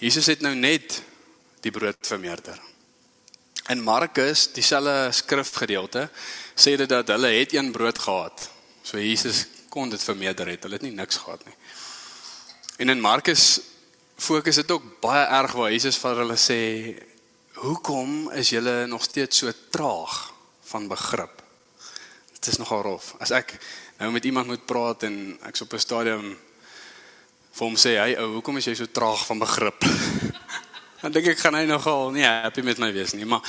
Jesus 0.00 0.26
het 0.32 0.40
nou 0.40 0.54
net 0.56 1.02
die 1.62 1.70
brood 1.70 2.00
vermeerder. 2.06 2.71
In 3.70 3.82
Markus, 3.82 4.48
dieselfde 4.52 5.12
skrifgedeelte, 5.14 6.08
sê 6.58 6.74
dit 6.74 6.88
dat 6.90 7.12
hulle 7.14 7.30
het 7.30 7.52
een 7.54 7.70
brood 7.72 7.98
gehad. 7.98 8.48
So 8.82 8.98
Jesus 8.98 9.44
kon 9.70 9.90
dit 9.92 10.02
vermeerder 10.02 10.50
het. 10.50 10.64
Hulle 10.66 10.80
het 10.80 10.82
nie 10.82 10.94
niks 10.96 11.20
gehad 11.22 11.44
nie. 11.46 11.54
En 12.82 12.90
in 12.90 13.00
Markus 13.00 13.60
fokus 14.18 14.58
dit 14.58 14.70
ook 14.70 14.88
baie 15.00 15.22
erg 15.38 15.54
waar 15.54 15.70
Jesus 15.70 15.98
vir 16.02 16.18
hulle 16.24 16.36
sê, 16.36 16.58
"Hoekom 17.54 18.32
is 18.32 18.50
julle 18.50 18.86
nog 18.86 19.02
steeds 19.02 19.38
so 19.38 19.52
traag 19.70 20.32
van 20.64 20.88
begrip?" 20.88 21.42
Dit 22.32 22.46
is 22.46 22.58
nogal 22.58 22.82
rof. 22.82 23.14
As 23.20 23.30
ek 23.30 23.58
nou 23.98 24.10
met 24.10 24.24
iemand 24.24 24.46
moet 24.46 24.66
praat 24.66 25.02
en 25.02 25.38
ek's 25.46 25.60
op 25.60 25.72
'n 25.72 25.78
stadium 25.78 26.38
vir 27.52 27.66
hom 27.66 27.76
sê, 27.76 27.96
"Hey 27.96 28.18
ou, 28.18 28.32
hoekom 28.32 28.56
is 28.56 28.64
jy 28.64 28.74
so 28.74 28.86
traag 28.86 29.26
van 29.26 29.38
begrip?" 29.38 29.84
Dan 31.02 31.10
dink 31.10 31.32
ek 31.32 31.40
gaan 31.42 31.56
hy 31.58 31.64
nogal 31.66 32.12
nie 32.14 32.22
happy 32.22 32.62
met 32.62 32.78
my 32.78 32.92
wees 32.94 33.14
nie, 33.18 33.26
maar 33.26 33.42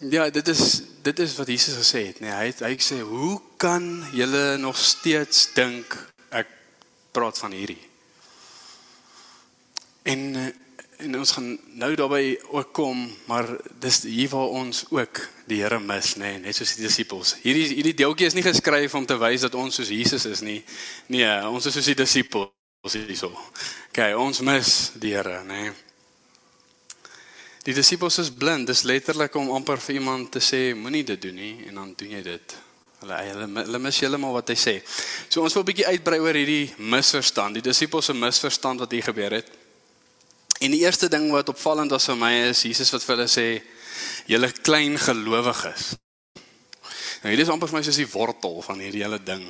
ja, 0.00 0.30
dit 0.32 0.48
is 0.48 0.82
dit 1.04 1.18
is 1.20 1.34
wat 1.36 1.48
Jesus 1.52 1.76
gesê 1.76 2.06
het, 2.06 2.22
nee, 2.24 2.32
hy 2.32 2.46
het 2.48 2.62
hy 2.64 2.72
sê, 2.80 3.00
"Hoe 3.04 3.40
kan 3.60 4.04
julle 4.12 4.56
nog 4.56 4.78
steeds 4.78 5.52
dink 5.54 5.96
ek 6.30 6.48
praat 7.12 7.38
van 7.38 7.52
hierdie?" 7.52 7.80
En 10.02 10.52
en 11.00 11.18
ons 11.18 11.30
gaan 11.32 11.58
nou 11.80 11.94
daarbey 11.94 12.40
ook 12.52 12.72
kom, 12.72 13.16
maar 13.24 13.46
dis 13.80 14.02
hier 14.02 14.28
waar 14.28 14.48
ons 14.48 14.84
ook 14.90 15.28
die 15.46 15.62
Here 15.62 15.80
mis, 15.80 16.14
nê, 16.16 16.32
nee, 16.32 16.38
net 16.38 16.56
soos 16.56 16.74
die 16.76 16.84
disippels. 16.84 17.36
Hierdie 17.42 17.66
hierdie 17.74 17.94
deeltjie 17.94 18.26
is 18.26 18.34
nie 18.34 18.44
geskryf 18.44 18.94
om 18.94 19.06
te 19.06 19.16
wys 19.18 19.40
dat 19.40 19.54
ons 19.54 19.74
soos 19.74 19.88
Jesus 19.88 20.24
is 20.24 20.40
nie. 20.40 20.64
Nee, 21.08 21.48
ons 21.48 21.66
is 21.66 21.72
soos 21.72 21.84
die 21.84 21.94
disippels 21.94 22.52
hierso. 22.92 23.32
Okay, 23.88 24.12
ons 24.14 24.40
mis 24.40 24.92
die 25.00 25.16
Here, 25.16 25.42
nê. 25.44 25.62
Nee. 25.62 25.89
Die 27.66 27.74
disippels 27.76 28.18
is 28.22 28.30
blind. 28.32 28.66
Dis 28.70 28.86
letterlik 28.88 29.34
om 29.36 29.50
amper 29.52 29.80
vir 29.84 29.98
iemand 29.98 30.30
te 30.32 30.40
sê 30.40 30.70
moenie 30.76 31.04
dit 31.04 31.20
doen 31.20 31.36
nie 31.36 31.54
en 31.68 31.80
dan 31.82 31.94
doen 31.96 32.14
jy 32.16 32.22
dit. 32.24 32.54
Hulle 33.00 33.16
hulle 33.24 33.48
hulle 33.64 33.80
mis 33.80 33.98
heeltemal 34.00 34.32
wat 34.36 34.52
hy 34.52 34.56
sê. 34.60 34.74
So 35.28 35.42
ons 35.44 35.54
wil 35.54 35.62
'n 35.62 35.70
bietjie 35.72 35.86
uitbrei 35.86 36.20
oor 36.20 36.34
hierdie 36.34 36.72
misverstand. 36.78 37.54
Die 37.54 37.68
disippels 37.68 38.06
se 38.06 38.14
misverstand 38.14 38.80
wat 38.80 38.90
hier 38.92 39.02
gebeur 39.02 39.32
het. 39.32 39.48
En 40.60 40.70
die 40.70 40.80
eerste 40.80 41.08
ding 41.08 41.30
wat 41.32 41.48
opvallend 41.48 41.90
was 41.90 42.06
vir 42.06 42.16
my 42.16 42.32
is 42.48 42.62
Jesus 42.62 42.92
wat 42.92 43.04
vir 43.04 43.16
hulle 43.16 43.28
sê 43.28 43.62
julle 44.26 44.52
klein 44.52 44.98
gelowiges. 44.98 45.96
Nou 47.22 47.28
hierdie 47.28 47.44
is 47.44 47.52
amper 47.52 47.68
vir 47.68 47.78
my 47.78 47.82
soos 47.84 47.96
die 47.96 48.12
wortel 48.12 48.62
van 48.62 48.80
hierdie 48.80 49.04
hele 49.04 49.20
ding. 49.20 49.44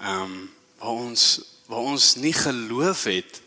Ehm 0.00 0.22
um, 0.22 0.50
waar 0.78 1.00
ons 1.00 1.40
waar 1.66 1.80
ons 1.80 2.16
nie 2.16 2.32
geloof 2.32 3.04
het 3.04 3.40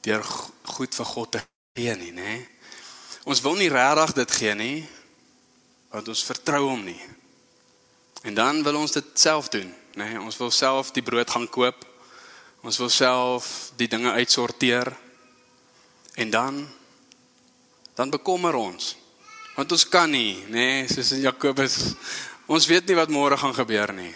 deur 0.00 0.22
goed 0.64 0.94
vir 0.94 1.06
God 1.06 1.32
te 1.32 1.40
gee 1.76 1.96
nie, 1.96 2.12
nê? 2.12 2.53
Ons 3.24 3.40
wil 3.40 3.56
nie 3.56 3.72
regtig 3.72 4.12
dit 4.20 4.36
gee 4.40 4.54
nie 4.54 4.76
want 5.94 6.08
ons 6.10 6.24
vertrou 6.26 6.64
hom 6.66 6.80
nie. 6.82 6.98
En 8.26 8.34
dan 8.34 8.62
wil 8.66 8.80
ons 8.80 8.92
dit 8.96 9.10
self 9.14 9.46
doen, 9.52 9.68
nê? 9.94 10.08
Ons 10.18 10.40
wil 10.40 10.50
self 10.50 10.90
die 10.96 11.04
brood 11.06 11.30
gaan 11.30 11.46
koop. 11.46 11.84
Ons 12.66 12.80
wil 12.82 12.90
self 12.90 13.70
die 13.78 13.86
dinge 13.88 14.10
uitsorteer. 14.10 14.90
En 16.18 16.30
dan 16.34 16.64
dan 17.94 18.10
bekommer 18.10 18.58
ons. 18.58 18.96
Want 19.54 19.70
ons 19.72 19.86
kan 19.86 20.10
nie, 20.10 20.34
nê, 20.50 20.64
nee, 20.82 20.88
soos 20.90 21.12
in 21.14 21.22
Jakobus. 21.28 21.76
Ons 22.50 22.66
weet 22.66 22.90
nie 22.90 22.98
wat 22.98 23.12
môre 23.14 23.38
gaan 23.38 23.54
gebeur 23.54 23.92
nie. 23.94 24.10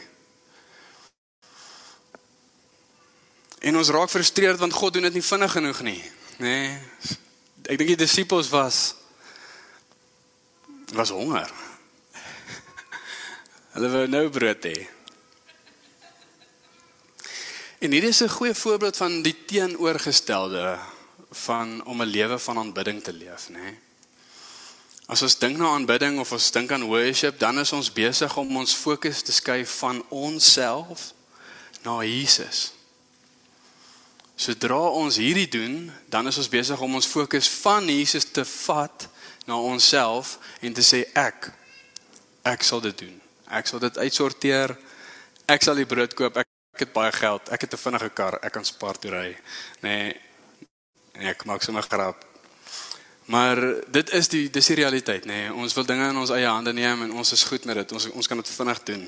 En 3.62 3.78
ons 3.78 3.94
raak 3.94 4.10
frustreerd 4.10 4.58
want 4.58 4.74
God 4.74 4.98
doen 4.98 5.06
dit 5.06 5.20
nie 5.20 5.24
vinnig 5.30 5.54
genoeg 5.54 5.86
nie, 5.86 6.02
nê. 6.42 6.58
Nee. 6.58 7.26
Ek 7.68 7.76
dink 7.76 7.92
die 7.92 8.00
disippels 8.00 8.48
was 8.48 8.94
was 10.96 11.10
honger. 11.12 11.50
Hulle 13.74 13.90
wou 13.92 14.06
nou 14.08 14.22
brood 14.32 14.64
hê. 14.64 14.78
En 17.84 17.92
hier 17.92 18.08
is 18.08 18.22
'n 18.24 18.32
goeie 18.32 18.54
voorbeeld 18.54 18.96
van 18.96 19.20
die 19.22 19.36
teenoorgestelde 19.44 20.78
van 21.30 21.84
om 21.84 22.00
'n 22.02 22.08
lewe 22.08 22.38
van 22.38 22.58
aanbidding 22.58 23.02
te 23.02 23.12
leef, 23.12 23.48
nê? 23.48 23.60
Nee. 23.60 23.78
As 25.06 25.22
ons 25.22 25.38
dink 25.38 25.56
na 25.56 25.68
aanbidding 25.72 26.18
of 26.18 26.32
ons 26.32 26.50
dink 26.50 26.72
aan 26.72 26.84
worship, 26.84 27.38
dan 27.38 27.58
is 27.58 27.72
ons 27.72 27.92
besig 27.92 28.36
om 28.36 28.56
ons 28.56 28.74
fokus 28.74 29.22
te 29.22 29.32
skuif 29.32 29.70
van 29.78 30.04
onsself 30.08 31.12
na 31.82 32.02
Jesus. 32.04 32.72
Sodra 34.38 34.78
ons 34.94 35.18
hierdie 35.18 35.48
doen, 35.50 35.88
dan 36.06 36.30
is 36.30 36.38
ons 36.38 36.50
besig 36.50 36.80
om 36.80 36.94
ons 36.94 37.10
fokus 37.10 37.48
van 37.58 37.88
Jesus 37.90 38.28
te 38.30 38.44
vat 38.46 39.08
na 39.48 39.58
onsself 39.58 40.36
en 40.62 40.76
te 40.76 40.84
sê 40.84 41.02
ek 41.18 41.50
ek 42.46 42.62
sal 42.62 42.80
dit 42.84 43.02
doen. 43.02 43.16
Ek 43.50 43.66
sal 43.66 43.82
dit 43.82 43.98
uitsorteer. 43.98 44.76
Ek 45.48 45.64
sal 45.64 45.76
die 45.80 45.88
brood 45.88 46.14
koop. 46.14 46.38
Ek, 46.38 46.46
ek 46.76 46.86
het 46.86 46.94
baie 46.94 47.12
geld. 47.12 47.50
Ek 47.52 47.66
het 47.66 47.74
'n 47.74 47.84
vinnige 47.84 48.10
kar. 48.14 48.38
Ek 48.42 48.52
kan 48.52 48.64
spaar 48.64 48.96
toe 48.96 49.10
ry. 49.10 49.36
Nee, 49.82 50.14
Nee, 51.18 51.32
ek 51.32 51.42
maak 51.50 51.64
sommer 51.66 51.82
grap. 51.82 52.22
Maar 53.28 53.58
dit 53.90 54.10
is 54.14 54.28
die 54.30 54.44
dis 54.54 54.68
die 54.70 54.76
realiteit, 54.78 55.26
nê. 55.26 55.48
Nee. 55.48 55.52
Ons 55.52 55.74
wil 55.74 55.86
dinge 55.86 56.06
in 56.12 56.20
ons 56.20 56.30
eie 56.30 56.46
hande 56.46 56.72
neem 56.72 57.02
en 57.08 57.16
ons 57.18 57.32
is 57.34 57.42
goed 57.50 57.66
met 57.68 57.80
dit. 57.82 57.92
Ons 57.92 58.06
ons 58.14 58.30
kan 58.30 58.38
dit 58.38 58.52
vinnig 58.54 58.82
doen. 58.86 59.02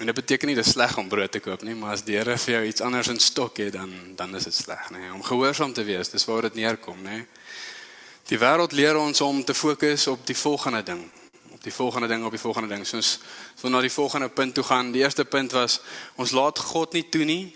En 0.00 0.06
dit 0.10 0.14
beteken 0.14 0.50
nie 0.50 0.56
dis 0.58 0.70
sleg 0.74 0.96
om 0.98 1.08
brood 1.08 1.30
te 1.30 1.40
koop 1.40 1.62
nie, 1.62 1.74
maar 1.78 1.94
as 1.94 2.02
die 2.02 2.16
Here 2.16 2.38
vir 2.38 2.54
jou 2.54 2.62
iets 2.66 2.82
anders 2.82 3.08
in 3.12 3.20
stok 3.22 3.60
het, 3.62 3.72
dan 3.72 3.92
dan 4.16 4.34
is 4.34 4.44
dit 4.44 4.54
sleg, 4.54 4.90
nê. 4.90 5.10
Om 5.14 5.22
gehoorsaam 5.22 5.72
te 5.72 5.84
wees, 5.84 6.10
dis 6.10 6.24
waar 6.24 6.48
dit 6.48 6.54
neerkom, 6.54 7.02
nê. 7.02 7.24
Die 8.26 8.38
wêreld 8.38 8.72
leer 8.72 8.98
ons 8.98 9.20
om 9.20 9.44
te 9.44 9.54
fokus 9.54 10.06
op 10.06 10.26
die 10.26 10.36
volgende 10.36 10.82
ding 10.82 11.04
op 11.54 11.62
die 11.62 11.72
volgende 11.72 12.08
ding 12.08 12.24
op 12.24 12.30
die 12.30 12.40
volgende 12.40 12.68
ding. 12.68 12.86
So 12.86 12.96
ons 12.96 13.18
wil 13.60 13.70
na 13.70 13.80
die 13.80 13.92
volgende 13.92 14.28
punt 14.28 14.54
toe 14.54 14.64
gaan. 14.64 14.90
Die 14.92 15.00
eerste 15.00 15.24
punt 15.24 15.52
was 15.52 15.80
ons 16.16 16.34
laat 16.36 16.58
God 16.58 16.92
nie 16.92 17.08
toe 17.08 17.24
nie 17.24 17.54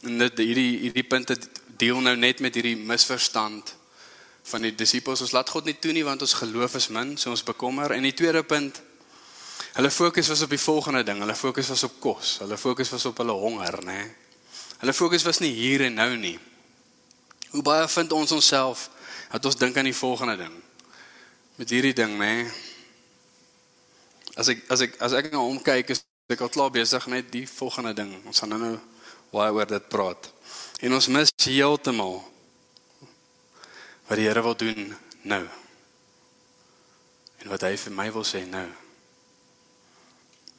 En 0.00 0.16
dit 0.18 0.38
hierdie 0.40 0.78
hierdie 0.86 1.04
punte 1.04 1.36
deel 1.80 2.00
nou 2.00 2.14
net 2.16 2.40
met 2.40 2.54
hierdie 2.56 2.76
misverstand 2.76 3.74
van 4.50 4.64
die 4.64 4.72
disippels. 4.72 5.20
Ons 5.20 5.34
laat 5.36 5.50
God 5.52 5.68
nie 5.68 5.76
toe 5.76 5.92
nie 5.92 6.04
want 6.06 6.24
ons 6.24 6.38
geloof 6.40 6.78
is 6.80 6.88
min, 6.92 7.16
so 7.20 7.32
ons 7.34 7.44
bekommer. 7.44 7.92
En 7.92 8.06
die 8.06 8.16
tweede 8.16 8.42
punt 8.42 8.80
hulle 9.76 9.90
fokus 9.90 10.28
was 10.28 10.42
op 10.42 10.50
die 10.50 10.60
volgende 10.60 11.02
ding. 11.06 11.20
Hulle 11.22 11.36
fokus 11.36 11.68
was 11.68 11.82
op 11.86 12.00
kos. 12.00 12.38
Hulle 12.42 12.58
fokus 12.58 12.90
was 12.90 13.04
op 13.04 13.18
hulle 13.22 13.32
honger, 13.32 13.78
nê. 13.86 14.00
Hulle 14.80 14.92
fokus 14.96 15.22
was 15.22 15.38
nie 15.38 15.52
hier 15.54 15.84
en 15.86 15.94
nou 15.94 16.16
nie. 16.16 16.38
Hoe 17.50 17.62
baie 17.62 17.88
vind 17.88 18.12
ons 18.12 18.32
onsself 18.32 18.88
dat 19.30 19.44
ons 19.44 19.58
dink 19.58 19.76
aan 19.76 19.90
die 19.90 19.96
volgende 19.96 20.36
ding? 20.36 20.54
Met 21.60 21.70
hierdie 21.70 21.94
ding, 21.94 22.16
nê. 22.18 22.46
As 24.38 24.48
ek 24.48 24.64
as 24.70 24.86
ek 24.86 24.96
as 25.02 25.14
ek 25.18 25.30
nou 25.34 25.44
omkyk 25.50 25.92
is 25.92 26.04
ek 26.30 26.44
al 26.46 26.52
klaar 26.52 26.70
besig 26.70 27.06
met 27.10 27.30
die 27.32 27.46
volgende 27.50 27.92
ding. 27.94 28.14
Ons 28.24 28.40
gaan 28.40 28.54
nou 28.54 28.60
nou 28.62 28.76
waaroor 29.34 29.66
dit 29.66 29.88
praat. 29.90 30.30
En 30.80 30.94
ons 30.94 31.08
mis 31.12 31.32
heeltemal 31.44 32.20
wat 34.08 34.18
die 34.18 34.26
Here 34.26 34.42
wil 34.42 34.56
doen 34.58 34.94
nou. 35.22 35.42
En 37.42 37.50
wat 37.52 37.66
hy 37.66 37.76
vir 37.78 37.94
my 37.94 38.08
wil 38.14 38.26
sê 38.26 38.42
nou. 38.48 38.66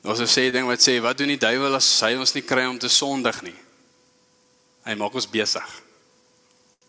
Ons 0.02 0.24
sê 0.34 0.48
ding 0.54 0.66
wat 0.66 0.82
sê 0.82 0.96
wat 1.04 1.20
doen 1.20 1.30
die 1.30 1.42
duiwel 1.42 1.78
as 1.78 1.90
hy 2.02 2.16
ons 2.18 2.34
nie 2.34 2.46
kry 2.46 2.66
om 2.70 2.80
te 2.82 2.90
sondig 2.90 3.44
nie? 3.46 3.58
Hy 4.88 4.96
maak 4.98 5.14
ons 5.14 5.30
besig. 5.30 5.68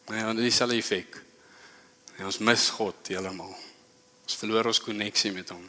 Nee, 0.09 0.25
want 0.25 0.41
dit 0.41 0.49
is 0.49 0.61
al 0.65 0.73
effek. 0.79 1.19
En 2.19 2.29
ons 2.31 2.41
mis 2.41 2.65
God 2.79 3.13
heeltemal. 3.13 3.53
Ons 4.25 4.39
verloor 4.41 4.71
ons 4.71 4.81
koneksie 4.81 5.33
met 5.35 5.53
hom. 5.53 5.63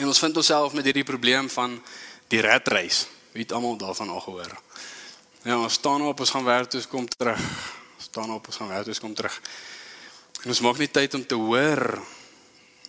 En 0.00 0.08
ons 0.10 0.22
vind 0.24 0.40
onsself 0.40 0.72
met 0.74 0.88
hierdie 0.88 1.06
probleem 1.06 1.50
van 1.52 1.76
die 2.32 2.40
redreis. 2.42 3.04
Wie 3.34 3.44
het 3.44 3.52
almal 3.52 3.76
daarvan 3.78 4.10
al 4.14 4.24
gehoor? 4.24 4.56
Ja, 5.44 5.58
ons 5.58 5.76
staan 5.76 6.02
op, 6.08 6.20
ons 6.24 6.32
gaan 6.32 6.46
werk 6.46 6.70
toe, 6.72 6.80
ons 6.80 6.88
kom 6.88 7.08
terug. 7.10 7.44
Ons 7.98 8.08
staan 8.08 8.32
op, 8.32 8.48
ons 8.48 8.58
gaan 8.62 8.72
werk 8.72 8.88
toe, 8.88 8.94
ons 8.96 9.04
kom 9.04 9.14
terug. 9.14 9.36
En 10.42 10.54
ons 10.54 10.64
maak 10.64 10.80
nie 10.80 10.88
tyd 10.88 11.14
om 11.18 11.24
te 11.26 11.36
hoor 11.38 11.84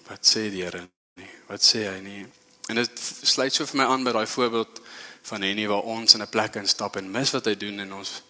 wat 0.07 0.27
sê 0.27 0.47
die 0.53 0.63
Here 0.63 0.85
nie? 1.19 1.29
Wat 1.49 1.63
sê 1.65 1.83
hy 1.89 1.99
nie? 2.05 2.23
En 2.67 2.75
dit 2.75 3.01
sluit 3.21 3.53
so 3.53 3.65
vir 3.65 3.77
my 3.77 3.85
aan 3.85 4.03
by 4.03 4.11
daai 4.15 4.27
voorbeeld 4.27 4.81
van 5.29 5.41
Henny 5.41 5.67
waar 5.67 5.85
ons 5.85 6.13
in 6.13 6.21
'n 6.21 6.29
plek 6.29 6.55
instap 6.55 6.95
en 6.95 7.11
mis 7.11 7.31
wat 7.31 7.45
hy 7.45 7.55
doen 7.57 7.79
en 7.79 7.93
ons 7.93 8.21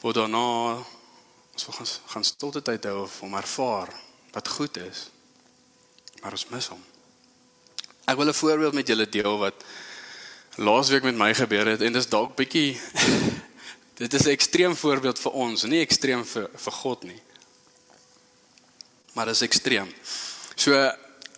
word 0.00 0.14
daarna 0.14 0.84
ons 1.52 1.66
wil 1.66 1.74
gaan 1.74 1.86
gaan 2.06 2.24
stilte 2.24 2.62
tyd 2.62 2.84
hou 2.84 3.02
of 3.02 3.22
om 3.22 3.34
ervaar 3.34 3.88
wat 4.32 4.48
goed 4.48 4.76
is. 4.76 5.10
Maar 6.22 6.32
ons 6.32 6.48
mis 6.48 6.66
hom. 6.66 6.84
Ek 8.04 8.16
wil 8.16 8.28
'n 8.28 8.34
voorbeeld 8.34 8.74
met 8.74 8.86
julle 8.86 9.08
deel 9.08 9.38
wat 9.38 9.64
laasweek 10.56 11.02
met 11.02 11.16
my 11.16 11.34
gebeur 11.34 11.66
het 11.66 11.80
en 11.80 11.92
dis 11.92 12.08
dalk 12.08 12.36
bietjie 12.36 12.80
dit 14.02 14.14
is 14.14 14.24
'n 14.24 14.36
ekstreem 14.36 14.76
voorbeeld 14.76 15.18
vir 15.18 15.32
ons, 15.32 15.62
nie 15.62 15.80
ekstreem 15.80 16.24
vir 16.24 16.50
vir 16.54 16.72
God 16.72 17.02
nie. 17.02 17.22
Maar 19.12 19.26
dit 19.26 19.34
is 19.34 19.42
ekstreem. 19.42 19.94
So 20.56 20.72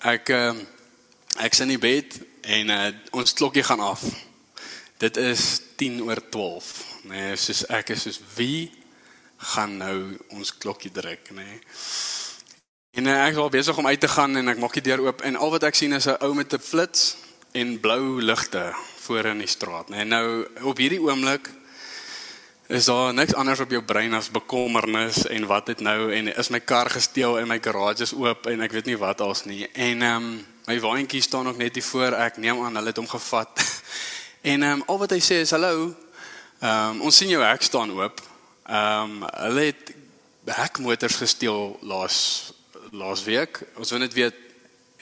ek 0.01 0.29
uh, 0.29 0.55
ek 0.55 0.82
sit 1.39 1.61
in 1.61 1.69
die 1.69 1.79
bed 1.79 2.19
en 2.43 2.71
uh, 2.71 2.91
ons 3.11 3.33
klokkie 3.33 3.63
gaan 3.63 3.81
af. 3.81 4.03
Dit 4.99 5.17
is 5.17 5.61
10 5.77 6.03
oor 6.03 6.21
12. 6.31 6.73
Nee, 7.11 7.37
soos 7.37 7.65
ek 7.67 7.95
is 7.95 8.03
soos 8.07 8.21
wie 8.37 8.71
gaan 9.53 9.77
nou 9.77 10.19
ons 10.31 10.53
klokkie 10.59 10.93
druk, 10.95 11.33
nê? 11.35 11.43
Nee. 11.43 11.61
En 12.93 13.09
uh, 13.09 13.17
ek 13.25 13.39
was 13.39 13.51
besig 13.51 13.79
om 13.79 13.87
uit 13.87 14.01
te 14.01 14.09
gaan 14.09 14.37
en 14.37 14.53
ek 14.53 14.61
maak 14.61 14.75
die 14.77 14.85
deur 14.85 15.01
oop 15.07 15.23
en 15.25 15.37
al 15.41 15.51
wat 15.55 15.65
ek 15.65 15.79
sien 15.79 15.97
is 15.97 16.07
'n 16.07 16.21
ou 16.21 16.35
met 16.37 16.53
'n 16.53 16.61
flits 16.61 17.17
en 17.53 17.81
blou 17.81 18.21
ligte 18.21 18.73
voor 19.07 19.25
in 19.33 19.39
die 19.39 19.49
straat, 19.49 19.89
nê. 19.89 20.05
Nee. 20.05 20.05
Nou 20.05 20.47
op 20.69 20.77
hierdie 20.77 21.01
oomblik 21.01 21.49
is 22.69 22.85
daar 22.85 23.15
niks 23.15 23.35
anders 23.35 23.61
op 23.61 23.71
jou 23.71 23.83
brein 23.83 24.15
as 24.15 24.31
bekommernis 24.31 25.27
en 25.27 25.47
wat 25.47 25.67
het 25.67 25.81
nou 25.81 26.13
en 26.13 26.31
is 26.37 26.49
my 26.49 26.61
kar 26.61 26.91
gesteel 26.91 27.39
en 27.39 27.49
my 27.49 27.59
garage 27.61 28.03
is 28.03 28.15
oop 28.15 28.47
en 28.47 28.61
ek 28.61 28.73
weet 28.73 28.87
nie 28.87 28.99
wat 28.99 29.21
als 29.21 29.45
nie. 29.45 29.67
En 29.73 30.03
ehm 30.03 30.17
um, 30.17 30.47
my 30.67 30.79
waantjie 30.81 31.23
staan 31.23 31.49
ook 31.49 31.57
net 31.57 31.75
hier 31.75 31.85
voor. 31.85 32.13
Ek 32.13 32.37
neem 32.37 32.65
aan 32.65 32.77
hulle 32.79 32.93
het 32.93 33.01
hom 33.01 33.09
gevat. 33.09 33.65
en 34.53 34.63
ehm 34.63 34.81
um, 34.81 34.85
al 34.87 34.99
wat 34.99 35.11
hy 35.11 35.21
sê 35.21 35.43
is 35.43 35.55
hallo. 35.55 35.91
Ehm 36.61 36.95
um, 36.95 37.03
ons 37.09 37.17
sien 37.17 37.31
jou 37.33 37.43
hek 37.43 37.63
staan 37.63 37.91
oop. 37.91 38.23
Ehm 38.67 39.23
um, 39.23 39.29
hulle 39.47 39.69
het 39.73 39.95
hekmotors 40.45 41.17
gesteel 41.23 41.77
laas 41.81 42.53
laas 42.93 43.25
week. 43.25 43.63
Ons 43.77 43.91
wil 43.91 44.05
net 44.05 44.15
weet 44.15 44.35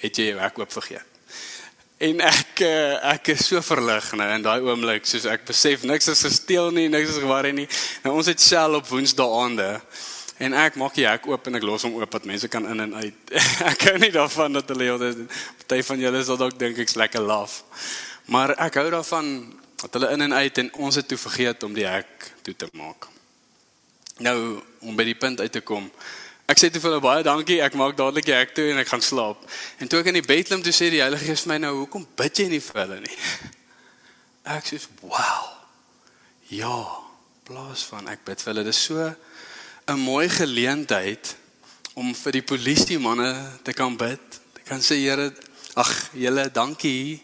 het 0.01 0.17
jy 0.17 0.31
jou 0.31 0.41
hek 0.41 0.59
oop 0.59 0.73
vergeet? 0.73 1.07
En 2.01 2.23
ek 2.25 2.63
eh, 2.65 2.95
ek 3.13 3.35
is 3.35 3.43
so 3.51 3.61
verlig 3.61 4.07
nou 4.17 4.29
in 4.33 4.45
daai 4.45 4.63
oomblik 4.65 5.05
soos 5.05 5.27
ek 5.29 5.43
besef 5.51 5.83
niks 5.85 6.09
is 6.09 6.23
gesteel 6.25 6.71
nie, 6.73 6.87
niks 6.89 7.13
is 7.13 7.21
gewaar 7.21 7.51
nie. 7.53 7.67
Nou 8.07 8.15
ons 8.17 8.31
het 8.31 8.41
sel 8.41 8.79
op 8.79 8.89
Woensdae 8.89 9.37
aande. 9.43 9.69
En 10.41 10.55
ek 10.57 10.79
maak 10.81 10.95
die 10.97 11.05
hek 11.05 11.27
oop 11.29 11.49
en 11.51 11.59
ek 11.59 11.65
los 11.69 11.85
hom 11.85 11.99
oop 11.99 12.15
dat 12.17 12.27
mense 12.29 12.49
kan 12.49 12.65
in 12.73 12.81
en 12.87 12.95
uit. 12.97 13.33
ek 13.73 13.83
hou 13.91 13.97
nie 14.01 14.13
daarvan 14.15 14.57
dat 14.57 14.71
hulle 14.73 14.89
altyd 14.95 15.27
party 15.61 15.83
van 15.91 16.01
julle 16.01 16.23
sal 16.25 16.41
dalk 16.41 16.57
dink 16.61 16.81
ek's 16.81 16.97
lekker 16.97 17.21
laf. 17.21 17.61
Maar 18.33 18.55
ek 18.69 18.79
hou 18.81 18.87
daarvan 18.95 19.29
dat 19.83 19.99
hulle 19.99 20.09
in 20.17 20.25
en 20.29 20.37
uit 20.39 20.63
en 20.63 20.73
ons 20.87 20.97
het 20.97 21.09
toe 21.09 21.19
vergeet 21.21 21.67
om 21.69 21.77
die 21.77 21.85
hek 21.85 22.31
toe 22.47 22.57
te 22.57 22.71
maak. 22.73 23.11
Nou 24.25 24.39
om 24.81 24.97
by 24.97 25.05
die 25.11 25.19
punt 25.19 25.41
uit 25.45 25.53
te 25.53 25.61
kom. 25.61 25.91
Ek 26.51 26.59
sê 26.59 26.71
te 26.73 26.81
vir 26.81 26.89
hulle 26.91 27.05
baie 27.05 27.23
dankie. 27.27 27.61
Ek 27.63 27.77
maak 27.79 27.95
dadelik 27.99 28.27
die 28.27 28.35
hek 28.35 28.57
toe 28.57 28.71
en 28.73 28.81
ek 28.81 28.89
gaan 28.91 29.05
slaap. 29.05 29.45
En 29.79 29.93
toe 29.93 30.01
ek 30.01 30.09
in 30.11 30.19
die 30.19 30.27
bed 30.27 30.49
klim, 30.49 30.65
toe 30.65 30.73
sê 30.75 30.89
die 30.93 31.05
Heilige 31.05 31.29
Gees 31.29 31.45
my 31.47 31.61
nou, 31.61 31.77
"Hoekom 31.85 32.09
bid 32.17 32.41
jy 32.41 32.49
nie 32.49 32.65
vir 32.65 32.81
hulle 32.83 33.01
nie?" 33.05 33.17
Ek 34.57 34.65
sê, 34.65 34.81
"Wow. 35.05 35.61
Ja, 36.49 36.81
plaas 37.45 37.85
van 37.93 38.09
ek 38.09 38.25
bid 38.25 38.41
vir 38.43 38.53
hulle. 38.53 38.65
Dit 38.65 38.75
is 38.75 38.83
so 38.83 39.15
'n 39.91 39.99
mooi 39.99 40.29
geleentheid 40.29 41.37
om 41.95 42.15
vir 42.15 42.33
die 42.39 42.47
polisie 42.47 42.99
manne 42.99 43.33
te 43.63 43.73
kan 43.73 43.97
bid. 43.97 44.23
Te 44.53 44.63
kan 44.65 44.79
sê, 44.79 44.95
Here, 45.03 45.33
ag, 45.75 45.91
julle 46.15 46.47
dankie 46.53 47.23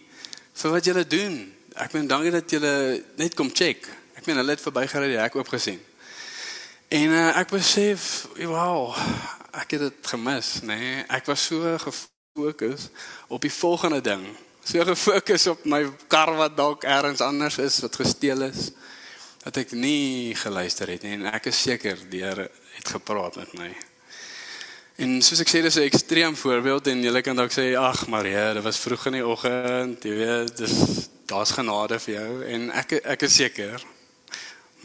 vir 0.52 0.70
wat 0.70 0.84
julle 0.84 1.04
doen. 1.06 1.36
Ek 1.76 1.92
meen 1.92 2.08
dankie 2.10 2.32
dat 2.34 2.50
julle 2.50 3.02
net 3.16 3.34
kom 3.34 3.52
check. 3.52 3.86
Ek 4.16 4.26
meen 4.26 4.40
hulle 4.40 4.56
het 4.56 4.64
verbygery 4.64 5.12
die 5.12 5.20
hek 5.20 5.36
oop 5.38 5.48
gesien. 5.52 5.78
En 6.88 7.14
uh, 7.14 7.28
ek 7.38 7.52
besef, 7.54 8.26
wow, 8.38 8.96
ek 9.54 9.76
het 9.76 9.86
dit 9.86 10.10
gemis, 10.10 10.50
nê? 10.62 10.74
Nee? 10.74 11.04
Ek 11.18 11.26
was 11.30 11.46
so 11.46 11.76
gefokus 11.82 12.88
op 13.28 13.42
die 13.42 13.52
volgende 13.52 14.00
ding. 14.02 14.26
So 14.66 14.82
gefokus 14.86 15.46
op 15.52 15.62
my 15.68 15.84
kar 16.10 16.34
wat 16.38 16.56
dalk 16.58 16.86
elders 16.86 17.22
anders 17.22 17.58
is 17.62 17.78
wat 17.84 17.98
gesteel 18.02 18.48
is 18.50 18.72
dat 19.46 19.62
ek 19.62 19.72
nie 19.78 20.34
geluister 20.34 20.90
het 20.90 21.06
nie 21.06 21.14
en 21.16 21.28
ek 21.30 21.48
is 21.52 21.62
seker 21.68 22.00
die 22.10 22.24
Here 22.26 22.50
het 22.76 22.88
gepraat 22.98 23.38
met 23.38 23.54
my. 23.56 23.70
En 25.00 25.20
soos 25.22 25.40
ek 25.40 25.48
sê 25.48 25.62
dis 25.62 25.78
'n 25.78 25.86
ekstreem 25.86 26.36
voorbeeld 26.36 26.86
en 26.90 27.02
jy 27.02 27.22
kan 27.22 27.36
dalk 27.36 27.54
sê 27.54 27.78
ag 27.78 28.08
maar 28.10 28.26
ja, 28.26 28.54
dit 28.54 28.62
was 28.62 28.80
vroeg 28.82 29.06
in 29.06 29.20
die 29.20 29.26
oggend, 29.26 30.02
jy 30.04 30.16
weet, 30.18 30.56
dis 30.56 31.08
daar's 31.26 31.54
genade 31.54 31.98
vir 32.00 32.14
jou 32.14 32.32
en 32.44 32.70
ek 32.70 33.00
ek 33.04 33.22
is 33.22 33.36
seker 33.36 33.86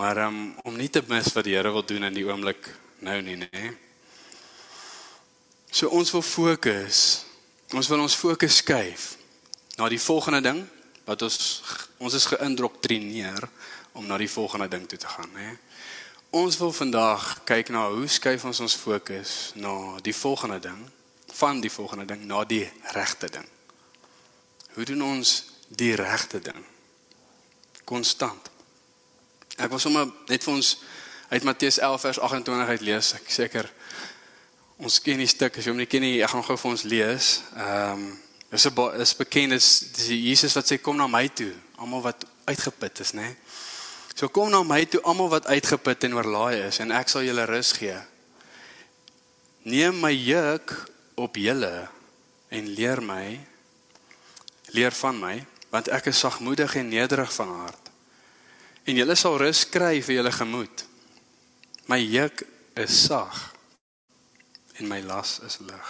Maar 0.01 0.17
um, 0.17 0.55
om 0.63 0.75
nie 0.75 0.89
te 0.89 1.03
mis 1.07 1.27
wat 1.35 1.45
die 1.45 1.53
Here 1.53 1.71
wil 1.71 1.85
doen 1.85 2.07
in 2.07 2.15
die 2.15 2.25
oomblik 2.25 2.69
nou 3.05 3.19
nie, 3.21 3.35
nê. 3.37 3.67
So 5.69 5.91
ons 5.93 6.09
wil 6.15 6.23
fokus. 6.25 7.01
Ons 7.77 7.89
wil 7.91 8.01
ons 8.01 8.15
fokus 8.17 8.61
skuif 8.63 9.11
na 9.77 9.87
die 9.93 10.01
volgende 10.01 10.41
ding 10.43 10.63
wat 11.05 11.21
ons 11.25 11.37
ons 12.01 12.15
is 12.17 12.25
geïndoktrineer 12.33 13.45
om 13.91 14.05
na 14.05 14.17
die 14.17 14.29
volgende 14.29 14.67
ding 14.67 14.87
toe 14.87 14.97
te 14.97 15.07
gaan, 15.07 15.29
nê. 15.35 15.57
Ons 16.31 16.57
wil 16.57 16.71
vandag 16.71 17.41
kyk 17.43 17.69
na 17.69 17.89
hoe 17.91 18.07
skuif 18.07 18.45
ons 18.47 18.59
ons 18.63 18.75
fokus 18.75 19.51
na 19.59 19.99
die 19.99 20.15
volgende 20.15 20.59
ding 20.63 20.79
van 21.35 21.59
die 21.59 21.71
volgende 21.71 22.05
ding 22.05 22.23
na 22.25 22.43
die 22.47 22.63
regte 22.95 23.27
ding. 23.29 23.47
Hoe 24.73 24.85
doen 24.85 25.03
ons 25.03 25.33
die 25.67 25.95
regte 25.95 26.39
ding? 26.39 26.63
Konstant. 27.83 28.47
Ek 29.59 29.69
wil 29.69 29.79
sommer 29.83 30.07
net 30.31 30.43
vir 30.47 30.53
ons 30.53 30.71
uit 31.31 31.43
Matteus 31.43 31.79
11 31.83 32.01
vers 32.07 32.19
28 32.19 32.67
uit 32.67 32.85
lees. 32.87 33.13
Ek 33.19 33.27
seker 33.31 33.67
ons 34.81 35.01
ken 35.03 35.19
die 35.19 35.29
stuk, 35.29 35.57
as 35.57 35.67
jy 35.67 35.73
hom 35.73 35.81
nie 35.83 35.89
ken 35.91 36.03
nie, 36.03 36.21
ek 36.23 36.31
gaan 36.31 36.45
gou 36.47 36.57
vir 36.63 36.71
ons 36.71 36.87
lees. 36.87 37.31
Ehm 37.55 38.07
um, 38.07 38.11
is 38.51 38.65
'n 38.67 38.99
is 38.99 39.15
bekend 39.15 39.53
is 39.53 39.79
dis 39.95 40.07
Jesus 40.07 40.53
wat 40.53 40.67
sê 40.67 40.81
kom 40.81 40.97
na 40.97 41.07
my 41.07 41.27
toe, 41.27 41.53
almal 41.77 42.01
wat 42.01 42.25
uitgeput 42.45 42.99
is, 42.99 43.11
né? 43.11 43.35
So 44.15 44.27
kom 44.29 44.51
na 44.51 44.61
my 44.63 44.83
toe 44.85 45.01
almal 45.07 45.31
wat 45.31 45.47
uitgeput 45.47 46.03
en 46.03 46.17
oorlaai 46.17 46.67
is 46.67 46.81
en 46.83 46.91
ek 46.95 47.09
sal 47.11 47.23
julle 47.25 47.45
rus 47.49 47.71
gee. 47.77 47.97
Neem 49.63 49.97
my 50.01 50.11
juk 50.11 50.73
op 51.21 51.37
julle 51.39 51.87
en 52.51 52.67
leer 52.75 53.01
my 53.03 53.39
leer 54.75 54.95
van 55.03 55.19
my 55.19 55.35
want 55.71 55.91
ek 55.93 56.09
is 56.11 56.19
sagmoedig 56.19 56.75
en 56.79 56.91
nederig 56.91 57.31
van 57.37 57.55
hart 57.61 57.91
en 58.89 58.97
julle 58.97 59.15
sal 59.15 59.37
rus 59.39 59.63
kry 59.69 60.01
vir 60.01 60.19
julle 60.19 60.33
gemoed. 60.33 60.85
My 61.87 61.99
juk 62.01 62.43
is 62.79 63.03
sag 63.07 63.51
en 64.79 64.89
my 64.89 64.99
las 65.05 65.39
is 65.45 65.59
lig. 65.61 65.89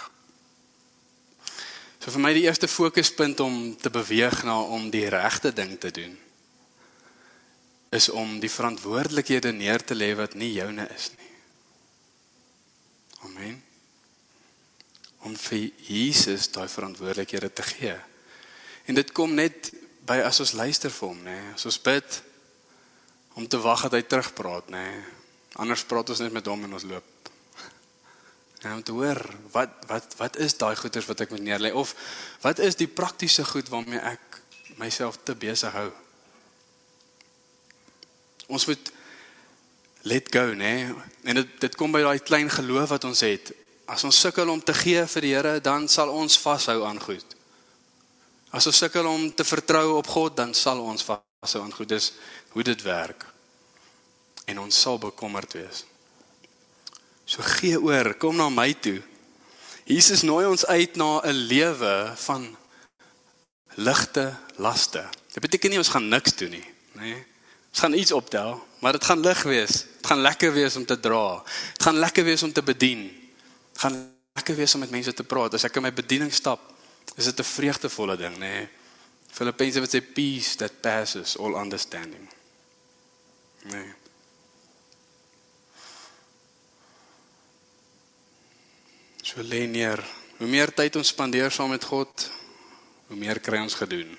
So 2.02 2.10
vir 2.10 2.22
my 2.22 2.32
die 2.36 2.44
eerste 2.44 2.68
fokuspunt 2.68 3.40
om 3.40 3.72
te 3.78 3.90
beweeg 3.90 4.42
na 4.44 4.58
om 4.60 4.90
die 4.90 5.08
regte 5.10 5.54
ding 5.54 5.78
te 5.80 5.90
doen 5.94 6.18
is 7.92 8.08
om 8.08 8.38
die 8.40 8.50
verantwoordelikhede 8.50 9.52
neer 9.52 9.84
te 9.84 9.94
lê 9.94 10.12
wat 10.16 10.34
nie 10.38 10.52
joune 10.54 10.86
is 10.94 11.10
nie. 11.18 11.30
Amen. 13.28 13.58
Om 15.28 15.36
vir 15.38 15.68
Jesus 15.86 16.48
daai 16.54 16.68
verantwoordelikhede 16.72 17.52
te 17.52 17.66
gee. 17.68 17.96
En 18.88 18.96
dit 18.98 19.12
kom 19.14 19.34
net 19.36 19.70
by 20.08 20.22
as 20.24 20.40
ons 20.42 20.56
luister 20.58 20.90
vir 20.90 21.08
hom, 21.08 21.20
nê. 21.22 21.38
As 21.54 21.66
ons 21.68 21.78
bid, 21.84 22.22
om 23.38 23.46
te 23.46 23.60
wag 23.62 23.84
dat 23.86 24.00
hy 24.00 24.02
terugpraat, 24.08 24.72
nê. 24.72 24.86
Nee. 24.88 25.02
Anders 25.60 25.84
praat 25.84 26.08
ons 26.08 26.22
net 26.24 26.32
met 26.32 26.46
hom 26.48 26.64
en 26.64 26.78
ons 26.78 26.86
loop. 26.88 27.28
En 28.62 28.78
om 28.78 28.82
te 28.82 28.94
hoor 28.94 29.18
wat 29.52 29.74
wat 29.90 30.14
wat 30.16 30.38
is 30.40 30.54
daai 30.56 30.76
goeders 30.78 31.08
wat 31.10 31.24
ek 31.24 31.32
moet 31.34 31.42
neerlê 31.44 31.72
of 31.74 31.92
wat 32.44 32.62
is 32.62 32.78
die 32.78 32.88
praktiese 32.88 33.44
goed 33.44 33.68
waarmee 33.68 34.00
ek 34.00 34.38
myself 34.78 35.18
te 35.26 35.34
besig 35.36 35.74
hou? 35.74 35.90
Ons 38.52 38.66
moet 38.68 38.92
let 40.02 40.28
go, 40.28 40.52
nê. 40.52 40.72
Nee. 40.84 40.94
En 41.24 41.40
dit 41.40 41.52
dit 41.62 41.76
kom 41.78 41.92
by 41.94 42.02
daai 42.04 42.20
klein 42.20 42.50
geloof 42.52 42.90
wat 42.92 43.06
ons 43.08 43.22
het. 43.24 43.52
As 43.88 44.04
ons 44.04 44.18
sukkel 44.24 44.50
om 44.52 44.60
te 44.60 44.74
gee 44.76 45.04
vir 45.14 45.24
die 45.24 45.32
Here, 45.32 45.54
dan 45.64 45.88
sal 45.88 46.12
ons 46.12 46.36
vashou 46.40 46.82
aan 46.86 47.00
goed. 47.00 47.36
As 48.52 48.68
ons 48.68 48.82
sukkel 48.84 49.08
om 49.08 49.30
te 49.32 49.46
vertrou 49.46 49.96
op 49.96 50.10
God, 50.12 50.36
dan 50.36 50.52
sal 50.54 50.82
ons 50.84 51.06
vashou 51.06 51.62
aan 51.62 51.72
goed. 51.72 51.88
Dis 51.88 52.12
hoe 52.52 52.66
dit 52.66 52.84
werk. 52.84 53.24
En 54.44 54.60
ons 54.66 54.80
sal 54.84 55.00
bekommerd 55.00 55.56
wees. 55.56 55.84
So 57.24 57.44
gee 57.56 57.78
oor, 57.80 58.12
kom 58.20 58.36
na 58.36 58.50
my 58.52 58.72
toe. 58.74 59.00
Jesus 59.88 60.22
nooi 60.26 60.44
ons 60.46 60.66
uit 60.66 60.96
na 61.00 61.22
'n 61.24 61.46
lewe 61.48 62.12
van 62.26 62.56
ligte 63.74 64.36
laste. 64.56 65.08
Dit 65.32 65.42
beteken 65.42 65.70
nie 65.70 65.78
ons 65.78 65.88
gaan 65.88 66.08
niks 66.08 66.36
doen 66.36 66.50
nie, 66.50 66.68
nê? 66.92 67.00
Nee. 67.00 67.31
Ons 67.72 67.80
gaan 67.80 67.94
iets 67.96 68.12
optel, 68.12 68.58
maar 68.84 68.92
dit 68.92 69.04
gaan 69.04 69.20
lig 69.24 69.42
wees. 69.48 69.72
Dit 69.96 70.06
gaan 70.06 70.20
lekker 70.20 70.52
wees 70.52 70.76
om 70.76 70.84
te 70.84 71.00
dra. 71.00 71.40
Dit 71.72 71.82
gaan 71.82 71.98
lekker 71.98 72.24
wees 72.24 72.42
om 72.42 72.52
te 72.52 72.62
bedien. 72.62 73.06
Dit 73.72 73.80
gaan 73.80 73.96
lekker 74.36 74.56
wees 74.56 74.74
om 74.74 74.80
met 74.84 74.90
mense 74.92 75.14
te 75.16 75.24
praat. 75.24 75.54
As 75.56 75.64
ek 75.64 75.78
in 75.80 75.86
my 75.86 75.92
bediening 75.92 76.32
stap, 76.32 76.60
is 77.16 77.24
dit 77.24 77.40
'n 77.40 77.44
vreugdevolle 77.44 78.16
ding, 78.16 78.36
nê. 78.36 78.38
Nee. 78.38 78.68
Filippense 79.32 79.80
wat 79.80 79.94
sê 79.94 80.00
peace 80.12 80.56
that 80.56 80.80
passes 80.80 81.38
all 81.38 81.54
understanding. 81.56 82.28
Nee. 83.62 83.94
So 89.22 89.40
lê 89.40 89.66
neer. 89.66 90.04
Hoe 90.36 90.46
meer 90.46 90.74
tyd 90.74 90.96
ons 90.96 91.08
spandeer 91.08 91.50
saam 91.50 91.70
met 91.70 91.84
God, 91.84 92.30
hoe 93.06 93.16
meer 93.16 93.40
kry 93.40 93.62
ons 93.62 93.74
gedoen. 93.74 94.18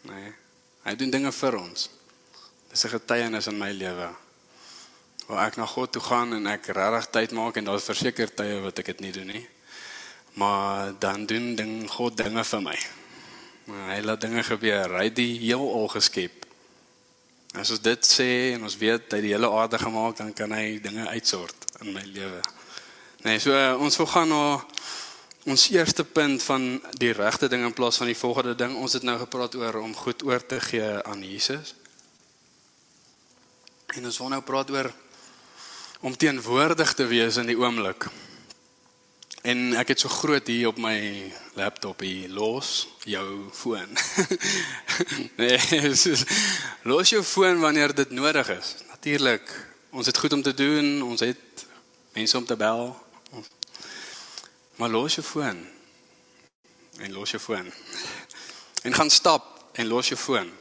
Nee. 0.00 0.32
Hy 0.82 0.94
doen 0.94 1.10
dinge 1.10 1.32
vir 1.32 1.58
ons. 1.58 1.90
Dis 2.76 2.84
'n 2.84 2.98
getuienis 3.00 3.46
in 3.46 3.56
my 3.58 3.72
lewe. 3.72 4.08
Waar 5.26 5.46
ek 5.46 5.56
na 5.56 5.66
God 5.66 5.92
toe 5.92 6.02
gaan 6.02 6.32
en 6.32 6.46
ek 6.46 6.66
regtig 6.66 7.06
tyd 7.10 7.30
maak 7.32 7.56
en 7.56 7.64
daar's 7.64 7.88
verseker 7.88 8.28
tye 8.28 8.60
wat 8.60 8.78
ek 8.78 8.86
dit 8.86 9.00
nie 9.00 9.12
doen 9.12 9.26
nie. 9.26 9.46
Maar 10.34 10.92
dan 10.98 11.24
doen 11.26 11.54
ding 11.56 11.88
God 11.90 12.16
dinge 12.16 12.44
vir 12.44 12.60
my. 12.60 12.76
Hy 13.66 14.00
laat 14.04 14.20
dinge 14.20 14.42
gebeur. 14.42 14.92
Hy 14.92 15.04
het 15.04 15.16
die 15.16 15.38
heelal 15.38 15.88
geskep. 15.88 16.44
As 17.54 17.70
ons 17.70 17.80
dit 17.80 18.04
sê 18.04 18.52
en 18.52 18.68
ons 18.68 18.76
weet 18.76 19.08
hy 19.08 19.16
het 19.16 19.24
die 19.24 19.32
hele 19.32 19.50
aarde 19.50 19.78
gemaak, 19.78 20.16
dan 20.16 20.34
kan 20.34 20.52
hy 20.52 20.76
dinge 20.78 21.08
uitsort 21.08 21.56
in 21.80 21.94
my 21.94 22.04
lewe. 22.04 22.42
Nee, 23.24 23.38
so 23.38 23.56
uh, 23.56 23.72
ons 23.80 23.96
wil 23.96 24.06
gaan 24.06 24.28
na 24.28 24.60
ons 25.46 25.70
eerste 25.70 26.04
punt 26.04 26.42
van 26.42 26.76
die 27.00 27.12
regte 27.12 27.48
ding 27.48 27.64
in 27.64 27.72
plaas 27.72 27.96
van 27.96 28.12
die 28.12 28.20
volgende 28.20 28.54
ding. 28.54 28.76
Ons 28.76 28.92
het 28.92 29.02
nou 29.02 29.16
gepraat 29.18 29.54
oor 29.54 29.80
om 29.80 29.96
goed 29.96 30.22
oor 30.28 30.46
te 30.46 30.60
gee 30.60 31.02
aan 31.02 31.24
Jesus. 31.24 31.72
En 33.96 34.04
ons 34.04 34.18
wil 34.20 34.28
nou 34.28 34.42
praat 34.44 34.70
oor 34.70 34.90
om 36.04 36.16
teenwoordig 36.16 36.90
te 36.94 37.06
wees 37.08 37.38
in 37.40 37.48
die 37.48 37.56
oomblik. 37.56 38.04
En 39.40 39.72
ek 39.80 39.94
het 39.94 40.02
so 40.02 40.12
groot 40.12 40.50
hier 40.52 40.68
op 40.68 40.80
my 40.82 40.98
laptop 41.56 42.02
hier 42.04 42.28
los 42.28 42.88
jou 43.08 43.46
foon. 43.56 43.96
nee, 45.40 45.94
soos, 45.96 46.26
los 46.84 47.14
jou 47.14 47.22
foon 47.24 47.62
wanneer 47.62 47.94
dit 47.96 48.12
nodig 48.12 48.50
is. 48.52 48.74
Natuurlik, 48.90 49.48
ons 49.96 50.10
het 50.10 50.20
goed 50.20 50.36
om 50.36 50.44
te 50.44 50.52
doen, 50.52 51.00
ons 51.06 51.24
het 51.24 51.64
mense 52.18 52.36
om 52.36 52.44
te 52.44 52.58
bel. 52.60 52.90
Maar 54.76 54.92
los 54.92 55.16
jou 55.16 55.24
foon. 55.24 55.62
En 57.00 57.16
los 57.16 57.32
jou 57.32 57.40
foon. 57.42 57.72
En 58.86 58.94
gaan 58.94 59.10
stap 59.10 59.72
en 59.80 59.88
los 59.88 60.12
jou 60.12 60.20
foon. 60.20 60.52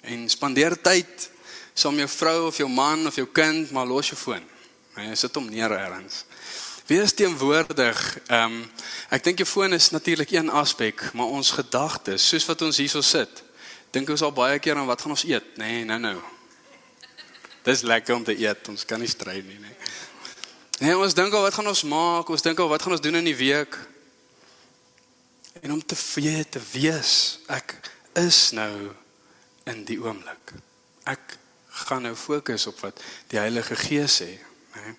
En 0.00 0.24
spandeer 0.32 0.74
tyd 0.80 1.28
saam 1.74 1.96
jou 1.98 2.08
vrou 2.08 2.46
of 2.46 2.56
jou 2.56 2.68
man 2.68 3.06
of 3.06 3.16
jou 3.16 3.26
kind, 3.32 3.70
maar 3.70 3.86
los 3.86 4.12
jou 4.12 4.18
foon. 4.18 4.44
Jy 4.96 5.14
sit 5.16 5.36
hom 5.38 5.48
neer 5.48 5.72
ergens. 5.72 6.24
Wees 6.86 7.14
teenwoordig. 7.16 8.00
Ehm 8.26 8.58
um, 8.58 8.70
ek 9.12 9.24
dink 9.24 9.40
jou 9.40 9.48
foon 9.48 9.72
is 9.72 9.90
natuurlik 9.92 10.32
een 10.32 10.50
aspek, 10.50 11.04
maar 11.12 11.30
ons 11.32 11.50
gedagtes, 11.54 12.24
soos 12.28 12.46
wat 12.48 12.62
ons 12.62 12.80
hierso 12.80 13.00
sit, 13.04 13.42
dink 13.92 14.08
ons 14.08 14.22
al 14.24 14.32
baie 14.32 14.58
keer 14.58 14.76
aan 14.76 14.88
wat 14.88 15.00
gaan 15.04 15.14
ons 15.14 15.24
eet, 15.28 15.56
nê? 15.60 15.68
Nee, 15.80 15.84
nou 15.88 15.98
nou. 16.00 16.16
Dis 17.62 17.84
lekker 17.86 18.14
om 18.14 18.24
te 18.24 18.34
eet. 18.34 18.68
Ons 18.68 18.84
kan 18.88 19.00
nie 19.00 19.10
stry 19.10 19.38
nie, 19.46 19.58
nê. 19.62 19.72
Nee, 20.82 20.96
ons 20.98 21.14
dink 21.14 21.34
al 21.34 21.44
wat 21.46 21.54
gaan 21.54 21.70
ons 21.70 21.84
maak? 21.86 22.30
Ons 22.32 22.42
dink 22.42 22.58
al 22.58 22.70
wat 22.72 22.82
gaan 22.82 22.96
ons 22.96 23.04
doen 23.04 23.20
in 23.20 23.28
die 23.30 23.36
week? 23.38 23.78
En 25.62 25.76
om 25.76 25.82
te 25.86 25.96
weet 26.14 26.56
te 26.56 26.62
wees, 26.72 27.38
ek 27.46 27.76
is 28.18 28.50
nou 28.56 28.90
in 29.70 29.84
die 29.86 30.00
oomblik. 30.02 30.56
Ek 31.06 31.36
gaan 31.72 32.02
nou 32.02 32.14
fokus 32.16 32.66
op 32.66 32.80
wat 32.84 33.00
die 33.32 33.40
Heilige 33.40 33.76
Gees 33.76 34.20
sê, 34.22 34.32
né? 34.76 34.96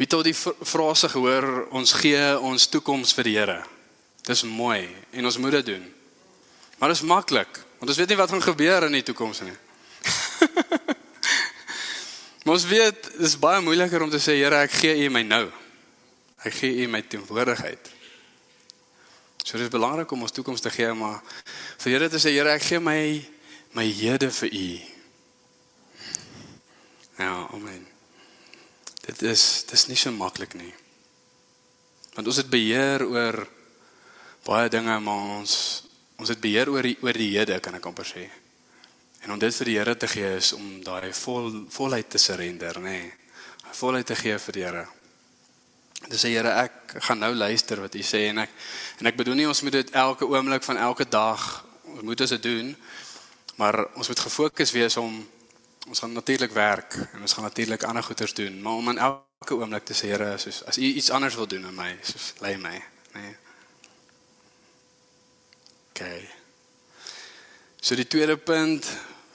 Wie 0.00 0.06
het 0.08 0.14
al 0.16 0.24
die 0.24 0.36
frase 0.64 1.10
gehoor 1.12 1.66
ons 1.76 1.92
gee 2.00 2.20
ons 2.40 2.70
toekoms 2.72 3.12
vir 3.12 3.26
die 3.28 3.34
Here? 3.36 3.58
Dis 4.24 4.46
mooi 4.48 4.88
en 5.12 5.28
ons 5.28 5.36
moet 5.36 5.58
dit 5.58 5.74
doen. 5.74 5.82
Maar 6.78 6.94
dit 6.94 6.96
is 6.96 7.04
maklik, 7.04 7.60
want 7.76 7.92
ons 7.92 7.98
weet 8.00 8.08
nie 8.08 8.16
wat 8.16 8.32
gaan 8.32 8.46
gebeur 8.46 8.86
in 8.86 8.96
die 8.96 9.04
toekoms 9.04 9.42
nie. 9.44 9.56
maar 12.44 12.54
ons 12.54 12.64
weet 12.70 13.10
dis 13.20 13.36
baie 13.42 13.60
moeiliker 13.60 14.00
om 14.00 14.08
te 14.08 14.22
sê 14.24 14.38
Here, 14.38 14.62
ek 14.64 14.78
gee 14.80 14.94
U 15.04 15.10
my 15.12 15.20
nou. 15.28 15.44
Ek 16.48 16.56
gee 16.62 16.80
U 16.80 16.88
my 16.88 17.02
teenwoordigheid. 17.04 17.92
So 19.44 19.58
dit 19.58 19.66
is 19.66 19.72
belangrik 19.72 20.16
om 20.16 20.24
ons 20.24 20.32
toekoms 20.32 20.64
te 20.64 20.72
gee, 20.72 20.88
maar 20.96 21.20
vir 21.84 21.92
Here 21.92 22.08
te 22.08 22.22
sê 22.24 22.32
Here, 22.32 22.56
ek 22.56 22.64
gee 22.70 22.80
my 22.80 23.02
my 23.76 23.86
hede 23.86 24.30
vir 24.30 24.50
U. 24.52 24.68
Ja, 27.20 27.46
amen. 27.52 27.86
Dit 29.06 29.22
is 29.22 29.64
dis 29.68 29.86
nie 29.90 29.98
so 29.98 30.12
maklik 30.14 30.54
nie. 30.58 30.72
Want 32.16 32.26
ons 32.26 32.40
het 32.40 32.50
beheer 32.50 33.04
oor 33.06 33.44
baie 34.46 34.68
dinge, 34.72 34.98
maar 35.04 35.38
ons 35.38 35.54
ons 36.20 36.28
het 36.28 36.40
beheer 36.40 36.68
oor 36.68 36.84
die 36.84 36.98
oor 37.00 37.16
die 37.16 37.30
hede, 37.36 37.60
kan 37.64 37.76
ek 37.78 37.86
amper 37.88 38.08
sê. 38.08 38.26
En 39.24 39.34
om 39.34 39.40
dit 39.40 39.54
vir 39.54 39.68
die 39.68 39.76
Here 39.78 39.94
te 39.96 40.08
gee 40.08 40.36
is 40.36 40.52
om 40.56 40.80
daai 40.84 41.12
vol 41.16 41.66
volheid 41.72 42.08
te 42.10 42.18
surrender, 42.18 42.80
nê. 42.80 42.96
Nee. 42.98 43.12
Volheid 43.76 44.06
te 44.08 44.16
gee 44.16 44.36
vir 44.38 44.56
die 44.56 44.64
Here. 44.64 44.84
Dis 46.08 46.24
sê 46.24 46.32
Here, 46.32 46.52
ek 46.64 46.96
gaan 47.06 47.20
nou 47.20 47.34
luister 47.36 47.80
wat 47.84 47.94
U 47.94 48.04
sê 48.04 48.26
en 48.30 48.42
ek 48.46 48.54
en 49.00 49.08
ek 49.12 49.20
bedoel 49.20 49.42
nie 49.42 49.48
ons 49.48 49.62
moet 49.64 49.78
dit 49.78 49.92
elke 49.96 50.28
oomblik 50.28 50.64
van 50.66 50.80
elke 50.80 51.06
dag 51.08 51.44
moet 52.00 52.20
ons 52.20 52.32
dit 52.36 52.42
doen, 52.42 52.74
maar 53.60 53.86
ons 53.94 54.08
moet 54.08 54.20
gefokus 54.20 54.72
wees 54.72 54.96
om 54.96 55.28
ons 55.88 55.98
gaan 55.98 56.12
natuurlik 56.12 56.52
werk 56.52 56.94
en 57.12 57.20
ons 57.20 57.32
gaan 57.32 57.44
natuurlik 57.44 57.82
ander 57.82 58.02
goeders 58.02 58.34
doen, 58.34 58.62
maar 58.62 58.72
om 58.72 58.88
in 58.88 58.98
elke 58.98 59.54
oomblik 59.54 59.84
te 59.84 59.96
sê 59.96 60.08
Here, 60.08 60.38
soos 60.38 60.62
as 60.64 60.78
U 60.78 60.82
iets 60.82 61.10
anders 61.10 61.36
wil 61.36 61.48
doen 61.48 61.66
in 61.68 61.76
my, 61.76 61.90
soos 62.00 62.32
lei 62.40 62.56
my, 62.56 62.76
nê. 63.12 63.20
Nee. 63.20 63.36
Okay. 65.90 66.28
So 67.80 67.94
die 67.94 68.06
tweede 68.06 68.36
punt 68.36 68.86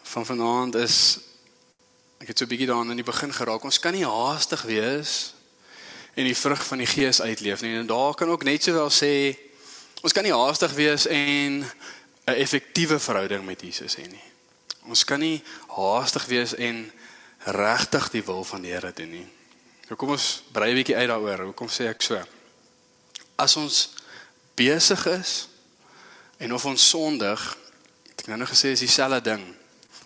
van 0.09 0.25
vanaand 0.25 0.75
is 0.81 0.97
ek 2.17 2.31
het 2.31 2.37
so 2.37 2.45
'n 2.45 2.49
bietjie 2.49 2.67
daaraan 2.67 2.89
in 2.89 3.01
die 3.03 3.11
begin 3.11 3.33
geraak. 3.33 3.63
Ons 3.63 3.79
kan 3.79 3.93
nie 3.93 4.05
haastig 4.05 4.61
wees 4.61 5.33
en 6.13 6.25
die 6.25 6.37
vrug 6.37 6.65
van 6.65 6.77
die 6.77 6.89
gees 6.89 7.21
uitleef 7.21 7.61
nie. 7.61 7.77
En 7.77 7.85
daar 7.85 8.15
kan 8.15 8.29
ook 8.29 8.43
net 8.43 8.63
sowel 8.63 8.89
sê 8.89 9.37
ons 10.01 10.13
kan 10.13 10.23
nie 10.23 10.33
haastig 10.33 10.73
wees 10.73 11.05
en 11.07 11.71
'n 12.25 12.33
effektiewe 12.33 12.99
verhouding 12.99 13.45
met 13.45 13.61
Jesus 13.61 13.95
hê 13.95 14.07
nie. 14.09 14.23
Ons 14.89 15.03
kan 15.03 15.19
nie 15.19 15.43
haastig 15.67 16.25
wees 16.25 16.55
en 16.55 16.91
regtig 17.45 18.09
die 18.09 18.23
wil 18.25 18.43
van 18.43 18.61
die 18.61 18.71
Here 18.71 18.93
doen 18.93 19.09
nie. 19.09 19.27
Nou 19.85 19.97
kom 19.97 20.09
ons 20.09 20.43
brei 20.51 20.71
'n 20.71 20.75
bietjie 20.75 20.95
uit 20.95 21.07
daaroor. 21.07 21.45
Hoekom 21.45 21.69
sê 21.69 21.87
ek 21.89 22.01
so? 22.01 22.21
As 23.35 23.55
ons 23.55 23.89
besig 24.55 25.05
is 25.05 25.47
en 26.37 26.53
of 26.53 26.65
ons 26.65 26.89
sondig, 26.89 27.57
het 28.09 28.19
ek 28.19 28.27
nou 28.27 28.37
nog 28.37 28.49
gesê 28.49 28.71
is 28.71 28.79
dieselfde 28.79 29.21
ding. 29.21 29.55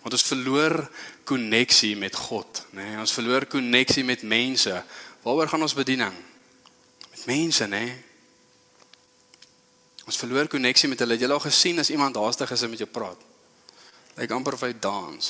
Want 0.02 0.12
ons 0.12 0.22
verloor 0.22 0.90
koneksie 1.24 1.96
met 1.96 2.14
God, 2.14 2.64
nê? 2.70 2.82
Nee, 2.82 2.98
ons 2.98 3.12
verloor 3.12 3.46
koneksie 3.46 4.04
met 4.04 4.22
mense. 4.22 4.84
Waaroor 5.22 5.48
gaan 5.48 5.62
ons 5.62 5.74
bediening? 5.74 6.14
Met 7.10 7.26
mense, 7.26 7.64
nê? 7.64 7.68
Nee? 7.68 8.09
Ons 10.10 10.18
verloor 10.18 10.48
koneksie 10.50 10.88
met 10.90 10.98
hulle. 11.04 11.14
Jy 11.14 11.28
het 11.28 11.36
al 11.36 11.44
gesien 11.44 11.78
as 11.78 11.92
iemand 11.94 12.18
haastig 12.18 12.50
is 12.50 12.64
om 12.66 12.72
met 12.74 12.80
jou 12.82 12.88
praat. 12.90 13.20
Lyk 14.18 14.34
amper 14.34 14.56
of 14.56 14.64
hy 14.66 14.72
dans. 14.82 15.28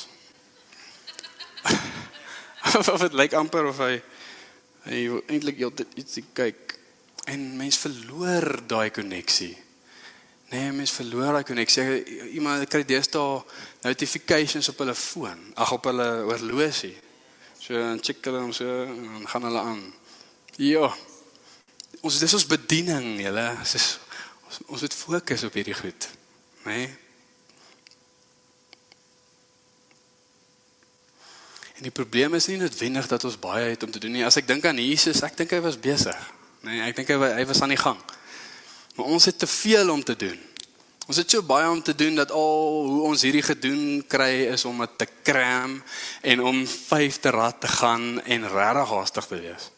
of 2.95 3.05
dit 3.05 3.19
lyk 3.21 3.37
amper 3.37 3.69
of 3.69 3.83
hy 3.85 3.99
hy 4.87 5.03
eintlik 5.29 5.61
iets 6.01 6.23
kyk 6.33 6.79
en 7.29 7.45
mens 7.61 7.77
verloor 7.83 8.63
daai 8.65 8.89
koneksie. 8.97 9.53
Nee, 10.49 10.73
mens 10.73 10.97
verloor 10.97 11.37
daai 11.37 11.45
koneksie. 11.45 11.85
Iemand 12.33 12.65
kry 12.73 12.81
deesdae 12.89 13.45
notifications 13.85 14.73
op 14.73 14.81
hulle 14.81 14.97
foon, 14.97 15.51
ag 15.61 15.77
op 15.77 15.93
hulle 15.93 16.11
horlosie. 16.25 16.97
So 17.61 17.77
en 17.77 18.01
check 18.01 18.25
hulle 18.25 18.47
hom 18.47 18.57
so 18.57 18.65
en 18.89 19.29
gaan 19.29 19.51
hulle 19.51 19.71
aan. 19.75 19.89
Ja. 20.57 20.89
Ons 22.01 22.23
dis 22.25 22.41
ons 22.41 22.49
bediening, 22.49 23.19
julle. 23.21 23.51
Ons 23.61 24.00
ons, 24.51 24.81
moet 24.81 24.95
fokus 24.95 25.47
op 25.47 25.55
hierdie 25.55 25.77
goed, 25.79 26.09
né? 26.65 26.75
Nee? 26.75 26.91
En 31.81 31.87
die 31.89 31.95
probleem 31.97 32.35
is 32.37 32.51
nie 32.51 32.59
noodwendig 32.61 33.07
dat 33.09 33.25
ons 33.25 33.39
baie 33.41 33.71
het 33.71 33.83
om 33.83 33.91
te 33.91 33.99
doen 34.03 34.13
nie. 34.13 34.25
As 34.27 34.37
ek 34.37 34.45
dink 34.45 34.67
aan 34.69 34.77
Jesus, 34.77 35.23
ek 35.25 35.39
dink 35.39 35.55
hy 35.57 35.63
was 35.65 35.79
besig. 35.81 36.19
Nee, 36.61 36.83
ek 36.85 36.99
dink 36.99 37.09
hy 37.09 37.31
hy 37.39 37.47
was 37.49 37.63
aan 37.65 37.73
die 37.73 37.81
gang. 37.81 37.97
Maar 38.99 39.09
ons 39.09 39.25
het 39.31 39.39
te 39.41 39.49
veel 39.49 39.89
om 39.89 40.03
te 40.05 40.13
doen. 40.13 40.37
Ons 41.09 41.23
het 41.23 41.33
so 41.33 41.41
baie 41.43 41.71
om 41.73 41.81
te 41.83 41.95
doen 41.97 42.21
dat 42.21 42.35
al 42.37 42.85
hoe 42.85 43.01
ons 43.09 43.25
hierdie 43.25 43.43
gedoen 43.43 44.05
kry 44.13 44.53
is 44.53 44.67
om 44.69 44.85
dit 44.85 44.93
te 45.01 45.09
kram 45.25 45.79
en 46.21 46.43
om 46.45 46.61
vyf 46.69 47.17
te 47.25 47.33
rad 47.33 47.57
te 47.65 47.71
gaan 47.81 48.21
en 48.21 48.45
regtig 48.53 48.93
haastig 48.93 49.31
te 49.33 49.41
wees. 49.41 49.71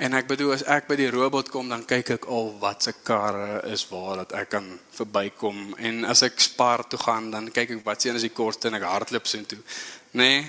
En 0.00 0.16
ek 0.16 0.30
bedoel 0.30 0.54
as 0.54 0.62
ek 0.64 0.86
by 0.88 0.96
die 0.96 1.10
robot 1.12 1.50
kom 1.52 1.68
dan 1.68 1.82
kyk 1.84 2.14
ek 2.14 2.28
al 2.32 2.54
wat 2.62 2.86
se 2.86 2.94
karre 3.04 3.58
is 3.68 3.82
waar 3.90 4.22
dat 4.22 4.32
ek 4.38 4.48
kan 4.54 4.70
verbykom 4.96 5.74
en 5.76 6.06
as 6.08 6.22
ek 6.24 6.40
spaar 6.40 6.86
toe 6.88 7.00
gaan 7.02 7.28
dan 7.34 7.50
kyk 7.52 7.74
ek 7.76 7.84
wat 7.84 8.00
se 8.00 8.08
een 8.08 8.16
is 8.16 8.24
die 8.24 8.32
kortste 8.32 8.70
en 8.70 8.78
ek 8.78 8.86
hardloop 8.88 9.28
so 9.28 9.36
intoe. 9.36 9.60
Nee. 10.16 10.40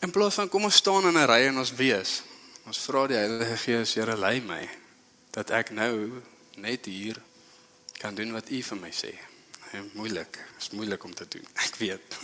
In 0.00 0.12
plaas 0.14 0.40
van 0.40 0.48
kom 0.48 0.64
ons 0.64 0.80
staan 0.80 1.04
in 1.10 1.20
'n 1.20 1.28
ry 1.28 1.42
en 1.50 1.60
ons 1.60 1.74
wees. 1.76 2.22
Ons 2.66 2.80
vra 2.88 3.06
die 3.06 3.20
Heilige 3.20 3.56
Gees, 3.56 3.94
Here, 3.94 4.16
lei 4.16 4.40
my 4.40 4.64
dat 5.30 5.50
ek 5.50 5.70
nou 5.70 6.22
net 6.56 6.88
hier 6.88 7.20
kan 8.00 8.14
doen 8.14 8.32
wat 8.32 8.50
U 8.50 8.62
vir 8.62 8.78
my 8.80 8.90
sê. 8.90 9.12
Nee, 9.72 9.82
moeilik. 9.94 10.38
Is 10.58 10.70
moeilik 10.70 11.04
om 11.04 11.14
te 11.14 11.26
doen. 11.28 11.44
Ek 11.66 11.76
weet. 11.76 12.16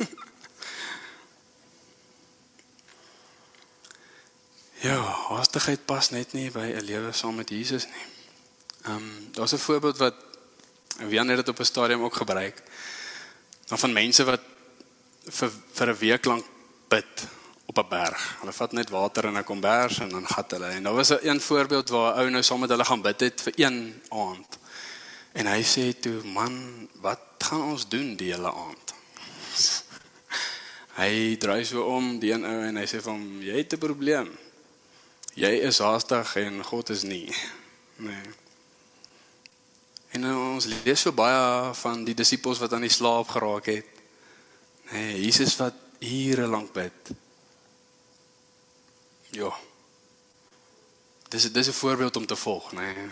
Ja, 4.83 4.99
haastigheid 5.29 5.85
pas 5.87 6.11
net 6.11 6.33
nie 6.33 6.51
by 6.51 6.67
'n 6.75 6.85
lewe 6.85 7.13
saam 7.13 7.35
met 7.35 7.51
Jesus 7.51 7.87
nie. 7.87 8.07
Ehm 8.85 8.97
um, 8.97 9.29
daar's 9.33 9.53
'n 9.53 9.59
voorbeeld 9.59 9.99
wat 9.99 10.15
Wian 10.99 11.29
het 11.29 11.37
dit 11.37 11.49
op 11.49 11.59
'n 11.59 11.65
stadium 11.65 12.03
ook 12.03 12.15
gebruik. 12.15 12.63
Dan 13.67 13.79
van 13.79 13.93
mense 13.93 14.25
wat 14.25 14.41
vir 15.25 15.51
vir 15.73 15.89
'n 15.89 15.99
week 15.99 16.25
lank 16.25 16.45
bid 16.89 17.27
op 17.67 17.79
'n 17.79 17.89
berg. 17.89 18.37
Hulle 18.41 18.53
vat 18.53 18.73
net 18.73 18.91
water 18.91 19.25
in 19.25 19.39
'n 19.39 19.45
kombers 19.45 19.99
en 19.99 20.09
dan 20.09 20.27
gat 20.27 20.51
hulle. 20.51 20.67
En 20.67 20.83
daar 20.83 20.95
was 20.95 21.11
'n 21.11 21.19
een 21.23 21.41
voorbeeld 21.41 21.89
waar 21.89 22.15
'n 22.15 22.19
ou 22.19 22.31
nou 22.31 22.43
saam 22.43 22.61
met 22.61 22.71
hulle 22.71 22.85
gaan 22.85 23.03
bid 23.03 23.21
het 23.21 23.41
vir 23.41 23.53
een 23.57 24.03
aand. 24.09 24.59
En 25.33 25.47
hy 25.47 25.63
sê 25.63 26.01
toe, 26.01 26.25
"Man, 26.25 26.89
wat 27.01 27.21
gaan 27.39 27.63
ons 27.63 27.89
doen 27.89 28.17
die 28.17 28.33
hele 28.33 28.53
aand?" 28.53 28.95
hy 31.01 31.37
draai 31.37 31.65
so 31.65 31.83
om 31.83 32.19
die 32.19 32.33
een 32.33 32.45
ou 32.45 32.63
en 32.63 32.77
hy 32.77 32.87
sê 32.87 33.03
hom, 33.05 33.43
"Jy 33.43 33.57
het 33.57 33.73
'n 33.73 33.79
probleem. 33.79 34.39
Jy 35.35 35.53
is 35.69 35.79
haastig 35.79 36.37
en 36.37 36.65
God 36.65 36.91
is 36.91 37.03
nie." 37.03 37.35
Nee. 37.97 38.23
En 40.13 40.27
ons 40.37 40.65
lees 40.85 41.01
so 41.01 41.13
baie 41.13 41.75
van 41.75 42.05
die 42.05 42.15
disippels 42.15 42.59
wat 42.61 42.73
aan 42.73 42.85
die 42.85 42.93
slaap 42.93 43.29
geraak 43.33 43.67
het. 43.67 43.87
Nee, 44.91 45.21
Jesus 45.23 45.57
wat 45.57 45.75
ure 45.99 46.47
lank 46.47 46.73
bid. 46.73 47.15
Ja. 49.33 49.53
Dis 51.29 51.53
dis 51.53 51.69
'n 51.69 51.73
voorbeeld 51.73 52.17
om 52.17 52.27
te 52.27 52.37
volg, 52.37 52.73
nê. 52.73 52.93
Nee. 52.95 53.09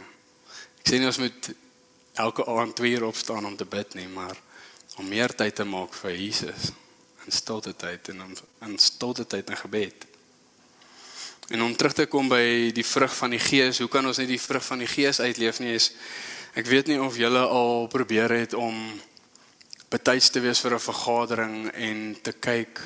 Ek 0.81 0.89
sê 0.89 0.99
nie 0.99 1.07
ons 1.07 1.19
moet 1.19 1.53
elke 2.13 2.47
aand 2.47 2.77
2 2.77 2.91
uur 2.91 3.05
opstaan 3.05 3.47
om 3.47 3.57
te 3.57 3.65
bid 3.65 3.95
nie, 3.95 4.09
maar 4.09 4.37
om 4.97 5.09
meer 5.09 5.35
tyd 5.35 5.55
te 5.55 5.65
maak 5.65 5.95
vir 5.95 6.17
Jesus 6.17 6.73
in 7.25 7.33
stilte 7.33 7.77
tyd 7.77 8.09
en 8.09 8.21
in, 8.21 8.37
in 8.61 8.79
stilte 8.79 9.27
tyd 9.27 9.51
en 9.51 9.57
gebed. 9.57 10.07
En 11.51 11.63
om 11.63 11.77
terug 11.77 11.97
te 11.99 12.07
kom 12.07 12.29
by 12.31 12.71
die 12.75 12.87
vrug 12.87 13.15
van 13.17 13.31
die 13.35 13.43
Gees, 13.43 13.79
hoe 13.83 13.89
kan 13.91 14.07
ons 14.07 14.21
net 14.23 14.29
die 14.31 14.41
vrug 14.41 14.63
van 14.65 14.79
die 14.79 14.91
Gees 14.91 15.19
uitleef 15.21 15.59
nie 15.61 15.75
is 15.75 15.91
ek 16.59 16.67
weet 16.67 16.89
nie 16.91 16.99
of 16.99 17.19
julle 17.19 17.43
al 17.47 17.87
probeer 17.91 18.33
het 18.35 18.55
om 18.59 18.75
betyds 19.91 20.31
te 20.35 20.41
wees 20.43 20.61
vir 20.63 20.75
'n 20.75 20.83
vergadering 20.83 21.71
en 21.75 22.17
te 22.23 22.33
kyk 22.33 22.81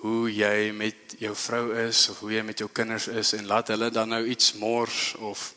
hoe 0.00 0.30
jy 0.32 0.72
met 0.72 1.16
jou 1.18 1.34
vrou 1.34 1.72
is 1.88 2.08
of 2.08 2.20
hoe 2.20 2.32
jy 2.32 2.42
met 2.42 2.58
jou 2.58 2.68
kinders 2.72 3.08
is 3.08 3.32
en 3.32 3.46
laat 3.46 3.68
hulle 3.68 3.90
dan 3.90 4.08
nou 4.08 4.24
iets 4.24 4.54
mors 4.54 5.14
of 5.18 5.54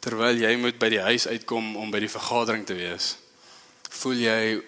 terwyl 0.00 0.36
jy 0.36 0.56
moet 0.56 0.78
by 0.78 0.88
die 0.88 1.02
huis 1.02 1.26
uitkom 1.26 1.76
om 1.76 1.90
by 1.90 2.00
die 2.00 2.08
vergadering 2.08 2.66
te 2.66 2.74
wees. 2.74 3.16
Voel 3.90 4.14
jy 4.14 4.62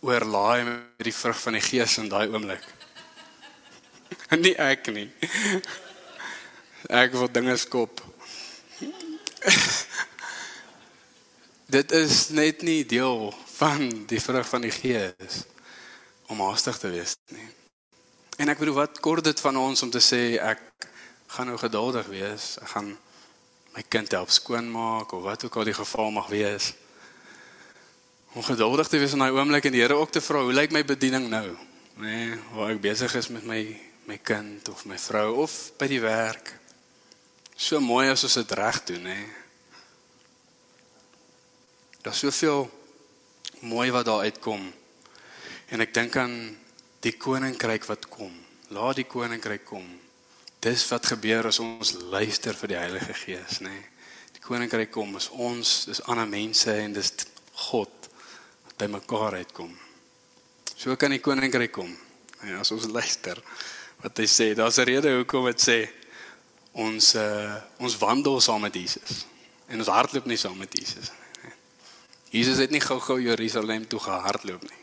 oorlaai 0.00 0.64
met 0.64 1.06
die 1.06 1.14
vrug 1.14 1.40
van 1.40 1.52
die 1.52 1.64
gees 1.64 1.98
in 1.98 2.08
daai 2.08 2.28
oomblik? 2.28 2.73
nie 4.44 4.54
ek 4.58 4.90
nie. 4.94 5.08
Ek 6.90 7.14
wil 7.16 7.30
dinge 7.32 7.56
skop. 7.56 8.02
Dit 11.74 11.92
is 11.96 12.28
net 12.28 12.62
nie 12.62 12.84
deel 12.86 13.32
van 13.56 13.88
die 14.06 14.20
vrug 14.20 14.48
van 14.48 14.66
die 14.66 14.74
gees 14.74 15.44
om 16.30 16.42
haastig 16.44 16.78
te 16.78 16.90
wees 16.92 17.16
nie. 17.32 17.48
En 18.36 18.50
ek 18.50 18.58
bedoel 18.58 18.82
wat 18.82 19.00
kort 19.02 19.24
dit 19.24 19.40
van 19.40 19.56
ons 19.60 19.82
om 19.86 19.90
te 19.94 20.02
sê 20.02 20.36
ek 20.42 20.62
gaan 21.34 21.50
nou 21.50 21.58
geduldig 21.58 22.06
wees. 22.10 22.56
Ek 22.62 22.74
gaan 22.74 22.94
my 23.74 23.82
kind 23.90 24.10
help 24.14 24.30
skoonmaak 24.30 25.12
of 25.14 25.22
wat 25.22 25.46
ook 25.46 25.56
al 25.56 25.70
die 25.70 25.76
geval 25.76 26.10
mag 26.14 26.28
wees. 26.30 26.72
Om 28.34 28.42
geduldig 28.42 28.90
te 28.90 28.98
wees 28.98 29.14
in 29.14 29.22
daai 29.22 29.34
oomblik 29.34 29.66
en 29.66 29.74
die 29.74 29.82
Here 29.82 29.98
ook 29.98 30.12
te 30.14 30.22
vra, 30.22 30.42
hoe 30.42 30.54
lyk 30.54 30.74
my 30.74 30.82
bediening 30.86 31.28
nou? 31.30 31.46
Nê, 32.02 32.06
nee, 32.06 32.38
waar 32.54 32.74
ek 32.74 32.82
besig 32.82 33.14
is 33.14 33.30
met 33.30 33.46
my 33.46 33.60
my 34.06 34.18
kind 34.22 34.68
of 34.68 34.84
my 34.86 34.98
vrou 34.98 35.42
of 35.44 35.52
by 35.78 35.88
die 35.88 36.00
werk. 36.02 36.52
So 37.56 37.80
mooi 37.80 38.08
as 38.10 38.24
ons 38.26 38.36
dit 38.40 38.54
reg 38.58 38.80
doen. 38.88 39.02
Nee. 39.08 39.26
Daar's 42.04 42.20
soveel 42.24 42.66
mooi 43.64 43.90
wat 43.90 44.04
daar 44.04 44.26
uitkom. 44.28 44.66
En 45.72 45.80
ek 45.80 45.94
dink 45.96 46.16
aan 46.20 46.34
die 47.04 47.14
koninkryk 47.16 47.86
wat 47.88 48.08
kom. 48.12 48.32
Laat 48.74 49.00
die 49.00 49.08
koninkryk 49.08 49.64
kom. 49.68 49.86
Dis 50.64 50.84
wat 50.90 51.06
gebeur 51.14 51.48
as 51.48 51.60
ons 51.60 51.94
luister 52.12 52.56
vir 52.56 52.72
die 52.72 52.80
Heilige 52.80 53.16
Gees, 53.16 53.60
nê. 53.64 53.74
Die 54.36 54.42
koninkryk 54.44 54.92
kom 54.92 55.16
as 55.16 55.30
ons, 55.32 55.84
dis 55.88 56.02
ander 56.08 56.28
mense 56.28 56.72
en 56.72 56.96
dis 56.96 57.12
God 57.70 58.08
wat 58.66 58.76
by 58.80 58.88
mekaar 58.92 59.38
uitkom. 59.40 59.72
So 60.74 60.96
kan 61.00 61.14
die 61.14 61.22
koninkryk 61.24 61.72
kom. 61.72 61.92
En 62.44 62.58
as 62.60 62.72
ons 62.74 62.90
luister 62.92 63.40
wat 64.04 64.20
hy 64.20 64.26
sê, 64.28 64.52
daar's 64.52 64.76
'n 64.78 64.84
rede 64.84 65.16
hoekom 65.16 65.46
dit 65.48 65.60
sê 65.60 65.78
ons 66.72 67.14
uh, 67.14 67.56
ons 67.78 67.98
wandel 67.98 68.40
saam 68.40 68.60
met 68.60 68.74
Jesus 68.74 69.24
en 69.66 69.78
ons 69.78 69.88
hardloop 69.88 70.26
nie 70.26 70.36
saam 70.36 70.58
met 70.58 70.72
Jesus 70.78 71.08
nie. 71.08 71.52
Jesus 72.30 72.58
het 72.58 72.70
nie 72.70 72.80
gou-gou 72.84 73.20
Jerusalem 73.22 73.86
toe 73.88 74.00
gehardloop 74.00 74.62
nie. 74.62 74.82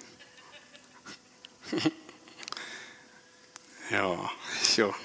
ja, 3.95 4.31
so. 4.63 4.95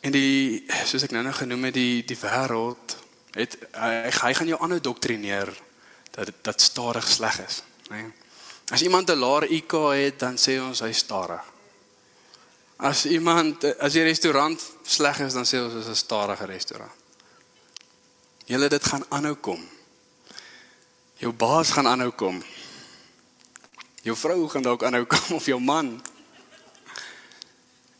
En 0.00 0.12
die 0.12 0.64
soos 0.86 1.02
ek 1.02 1.12
nou 1.12 1.22
nou 1.22 1.34
genoem 1.34 1.68
het 1.68 1.74
die 1.74 2.00
die 2.06 2.18
wêreld 2.18 2.96
het 3.36 3.58
hy, 3.76 4.08
hy 4.08 4.32
gaan 4.34 4.48
jou 4.48 4.60
aanhou 4.62 4.80
doktrineer 4.80 5.52
dat 6.16 6.32
dat 6.42 6.60
stadig 6.60 7.08
sleg 7.08 7.44
is, 7.44 7.62
né? 7.90 8.00
Nee. 8.00 8.21
As 8.72 8.82
iemand 8.82 9.10
'n 9.10 9.18
laer 9.18 9.44
IQ 9.50 9.72
het, 9.92 10.18
dan 10.18 10.36
sê 10.38 10.60
ons 10.60 10.80
hy 10.80 10.92
stadig. 10.92 11.42
As 12.76 13.04
iemand 13.04 13.64
as 13.78 13.92
die 13.92 14.02
restaurant 14.02 14.70
sleg 14.82 15.18
is, 15.20 15.32
dan 15.32 15.44
sê 15.44 15.60
ons 15.60 15.74
is 15.74 15.86
'n 15.86 15.94
stadige 15.94 16.44
restaurant. 16.44 16.90
Julle 18.44 18.68
dit 18.68 18.84
gaan 18.84 19.04
aanhou 19.08 19.34
kom. 19.34 19.68
Jou 21.14 21.32
baas 21.32 21.70
gaan 21.70 21.86
aanhou 21.86 22.10
kom. 22.10 22.42
Jou 24.02 24.16
vrou 24.16 24.48
gaan 24.48 24.62
dalk 24.62 24.82
aanhou 24.82 25.04
kom 25.04 25.36
of 25.38 25.46
jou 25.46 25.60
man. 25.60 26.02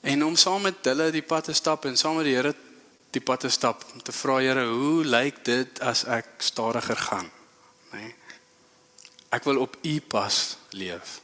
En 0.00 0.24
om 0.24 0.37
saam 0.37 0.62
met 0.62 0.76
hulle 0.82 1.11
die 1.11 1.22
pad 1.22 1.44
te 1.44 1.52
stap 1.52 1.85
en 1.85 1.96
saam 1.96 2.16
met 2.16 2.24
die 2.24 2.35
Here 2.35 2.54
die 3.11 3.20
pad 3.20 3.40
te 3.40 3.48
stap 3.48 3.85
om 3.92 4.02
te 4.02 4.12
vra 4.12 4.38
Here, 4.38 4.66
hoe 4.66 5.04
lyk 5.04 5.44
dit 5.44 5.80
as 5.80 6.04
ek 6.04 6.26
stadiger 6.38 6.96
gaan? 6.96 7.30
Né? 7.90 8.00
Nee? 8.00 8.14
Ek 9.33 9.45
wil 9.49 9.62
op 9.64 9.79
u 9.81 10.01
pas 10.01 10.38
leef. 10.77 11.21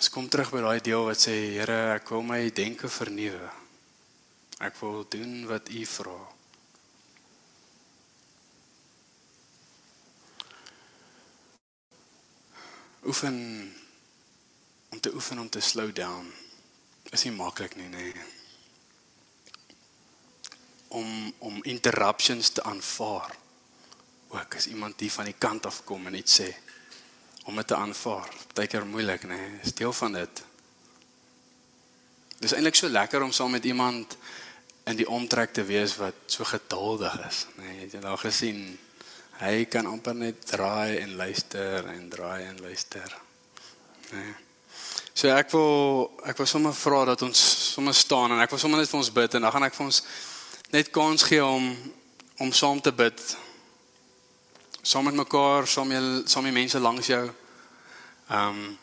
Ons 0.00 0.08
kom 0.08 0.28
terug 0.30 0.52
by 0.54 0.62
daai 0.64 0.80
deel 0.80 1.02
wat 1.04 1.20
sê 1.26 1.34
Here, 1.58 1.80
ek 1.98 2.08
wil 2.14 2.22
my 2.24 2.38
denke 2.54 2.88
vernuwe. 2.88 3.50
Ek 4.60 4.78
wil 4.80 5.02
doen 5.12 5.46
wat 5.50 5.68
U 5.68 5.84
vra. 5.88 6.18
Oefen 13.10 13.38
om 14.90 15.00
te 15.00 15.12
oefen 15.14 15.38
om 15.38 15.48
te 15.48 15.60
slow 15.60 15.92
down. 15.92 16.28
Is 17.10 17.24
nie 17.24 17.34
maklik 17.34 17.76
nie, 17.76 17.88
nê. 17.88 18.12
Nee. 18.14 18.39
Om 20.90 21.32
om 21.38 21.62
interruptions 21.62 22.50
te 22.56 22.62
aanvaar. 22.62 23.36
Ook 24.30 24.56
as 24.56 24.66
iemand 24.66 25.00
hier 25.00 25.14
van 25.14 25.30
die 25.30 25.38
kant 25.38 25.66
af 25.66 25.82
kom 25.84 26.06
en 26.06 26.18
iets 26.18 26.40
sê 26.40 26.50
om 27.48 27.56
dit 27.56 27.66
te 27.66 27.76
aanvaar. 27.76 28.28
Partykeer 28.52 28.86
moeilik, 28.86 29.24
nê. 29.26 29.36
Nee. 29.38 29.58
Is 29.62 29.74
deel 29.74 29.92
van 29.92 30.12
dit. 30.18 30.42
Dis 32.40 32.54
eintlik 32.56 32.78
so 32.78 32.88
lekker 32.88 33.22
om 33.22 33.32
saam 33.32 33.50
met 33.56 33.64
iemand 33.64 34.16
in 34.88 34.96
die 34.96 35.08
omtrek 35.08 35.52
te 35.52 35.64
wees 35.64 35.96
wat 36.00 36.14
so 36.26 36.44
geduldig 36.44 37.16
is. 37.26 37.46
Nee, 37.60 37.74
het 37.82 37.96
jy 37.96 38.02
nou 38.04 38.16
gesien? 38.20 38.62
Hy 39.40 39.64
kan 39.72 39.88
amper 39.88 40.14
net 40.16 40.46
draai 40.48 40.98
en 41.00 41.16
luister 41.16 41.86
en 41.88 42.08
draai 42.12 42.44
en 42.44 42.60
luister. 42.60 43.16
Nee. 44.12 44.32
So 45.12 45.28
ek 45.34 45.50
wil 45.52 46.10
ek 46.28 46.38
wil 46.40 46.48
sommer 46.48 46.74
vra 46.76 47.04
dat 47.12 47.22
ons 47.26 47.40
sommer 47.74 47.94
staan 47.96 48.34
en 48.34 48.40
ek 48.44 48.52
wil 48.54 48.60
sommer 48.62 48.80
net 48.80 48.90
vir 48.90 49.00
ons 49.00 49.12
bid 49.20 49.36
en 49.36 49.46
dan 49.46 49.52
gaan 49.52 49.66
ek 49.68 49.76
vir 49.76 49.86
ons 49.88 50.02
net 50.70 50.90
kans 50.90 51.22
gee 51.22 51.44
om 51.44 51.72
om 52.40 52.52
saam 52.52 52.80
te 52.80 52.92
bid. 52.92 53.36
Saam 54.82 55.04
met 55.04 55.14
mekaar, 55.14 55.66
saam 55.66 55.88
met 55.88 56.30
saam 56.30 56.42
met 56.42 56.52
mense 56.52 56.80
langs 56.80 57.06
jou. 57.06 57.30
Ehm 58.28 58.48
um, 58.48 58.78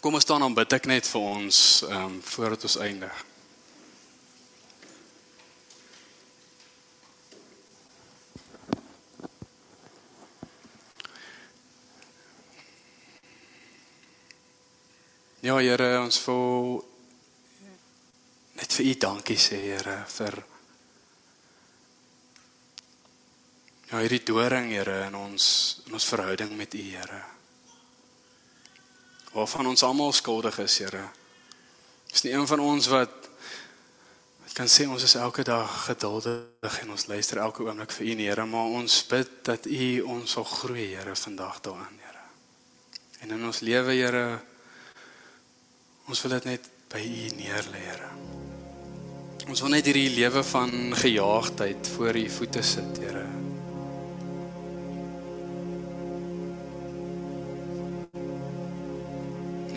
kom 0.00 0.14
ons 0.14 0.22
staan 0.22 0.42
en 0.42 0.54
bid 0.54 0.72
ek 0.72 0.88
net 0.90 1.08
vir 1.08 1.20
ons 1.20 1.58
ehm 1.88 2.04
um, 2.04 2.22
voordat 2.22 2.62
ons 2.62 2.76
eindig. 2.76 3.24
Ja 15.42 15.56
Here, 15.58 15.98
ons 16.00 16.24
wil 16.26 16.84
net 18.54 18.72
vir 18.72 18.86
U 18.86 18.94
dankie 18.94 19.38
sê 19.38 19.58
Here 19.58 20.04
vir 20.08 20.42
Ja, 23.92 23.98
hierdie 24.00 24.22
doring 24.24 24.70
Here 24.72 25.02
in 25.04 25.16
ons 25.20 25.46
in 25.84 25.92
ons 25.92 26.06
verhouding 26.08 26.54
met 26.56 26.72
U 26.72 26.80
Here. 26.80 27.18
Waarvan 29.34 29.68
ons 29.68 29.82
almal 29.84 30.14
skuldig 30.16 30.56
is, 30.64 30.78
Here. 30.80 31.02
Is 32.08 32.24
nie 32.24 32.32
een 32.32 32.46
van 32.48 32.62
ons 32.64 32.88
wat 32.88 33.18
wat 34.46 34.54
kan 34.56 34.68
sê 34.68 34.86
ons 34.88 35.04
is 35.04 35.14
elke 35.20 35.44
dag 35.44 35.68
geduldig 35.90 36.78
en 36.80 36.94
ons 36.96 37.04
luister 37.08 37.40
elke 37.44 37.66
oomblik 37.66 37.92
vir 37.92 38.06
U, 38.06 38.16
Here, 38.22 38.46
maar 38.48 38.72
ons 38.80 38.96
bid 39.12 39.36
dat 39.44 39.68
U 39.68 39.90
ons 40.16 40.38
sal 40.38 40.48
groei, 40.48 40.88
Here, 40.94 41.12
vandag 41.26 41.60
daaraan, 41.60 42.00
Here. 42.00 42.24
En 43.20 43.36
in 43.36 43.44
ons 43.44 43.60
lewe, 43.60 43.92
Here, 43.92 44.24
ons 46.08 46.24
wil 46.24 46.38
dit 46.38 46.48
net 46.54 46.72
by 46.96 47.04
U 47.04 47.28
neerlê, 47.36 47.84
Here. 47.90 48.08
Ons 49.52 49.60
wil 49.60 49.76
net 49.76 49.84
hierdie 49.84 50.14
lewe 50.16 50.40
van 50.48 50.96
gejaagdheid 50.96 51.92
voor 51.98 52.24
U 52.24 52.28
voete 52.40 52.64
sit, 52.64 53.04
Here. 53.04 53.21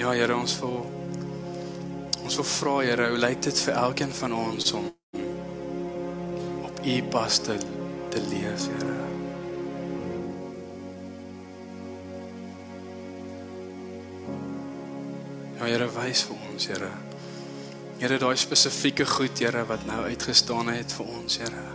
Ja, 0.06 0.12
Here, 0.14 0.36
ons 0.38 0.54
wil 0.62 0.84
ons 2.22 2.36
wil 2.38 2.46
vra, 2.46 2.74
Here, 2.86 3.08
hoe 3.10 3.18
lyk 3.18 3.40
dit 3.42 3.62
vir 3.66 3.74
elkeen 3.74 4.12
van 4.14 4.36
ons 4.38 4.68
om 4.78 4.86
op 6.68 6.82
U 6.86 6.98
pas 7.10 7.40
te 7.42 7.56
te 8.14 8.22
leef, 8.28 8.68
Here? 8.68 9.00
Ja, 15.58 15.72
Here, 15.72 15.90
wys 15.98 16.24
vir 16.30 16.46
ons, 16.52 16.70
Here. 16.70 16.94
Here, 17.98 18.22
daai 18.22 18.38
spesifieke 18.38 19.10
goed, 19.10 19.42
Here, 19.42 19.66
wat 19.66 19.90
nou 19.90 20.04
uitgestaan 20.06 20.70
het 20.76 20.94
vir 21.00 21.14
ons, 21.18 21.42
Here. 21.42 21.68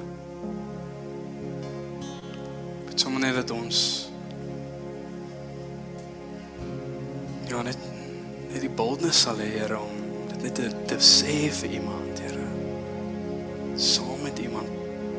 Dit 2.92 3.00
sommer 3.02 3.26
net 3.26 3.42
dat 3.42 3.58
ons 3.58 3.86
ja, 7.50 7.66
net 7.66 7.89
die 8.70 8.76
boldness 8.78 9.24
sal 9.26 9.40
hê, 9.42 9.48
Here, 9.58 9.78
om 9.80 10.28
dit 10.30 10.44
net 10.46 10.54
te, 10.58 10.68
te 10.94 10.98
sê 11.02 11.50
vir 11.60 11.76
iemand, 11.80 12.20
Here. 12.22 12.46
Saam 13.80 14.22
met 14.22 14.38
iemand 14.42 14.70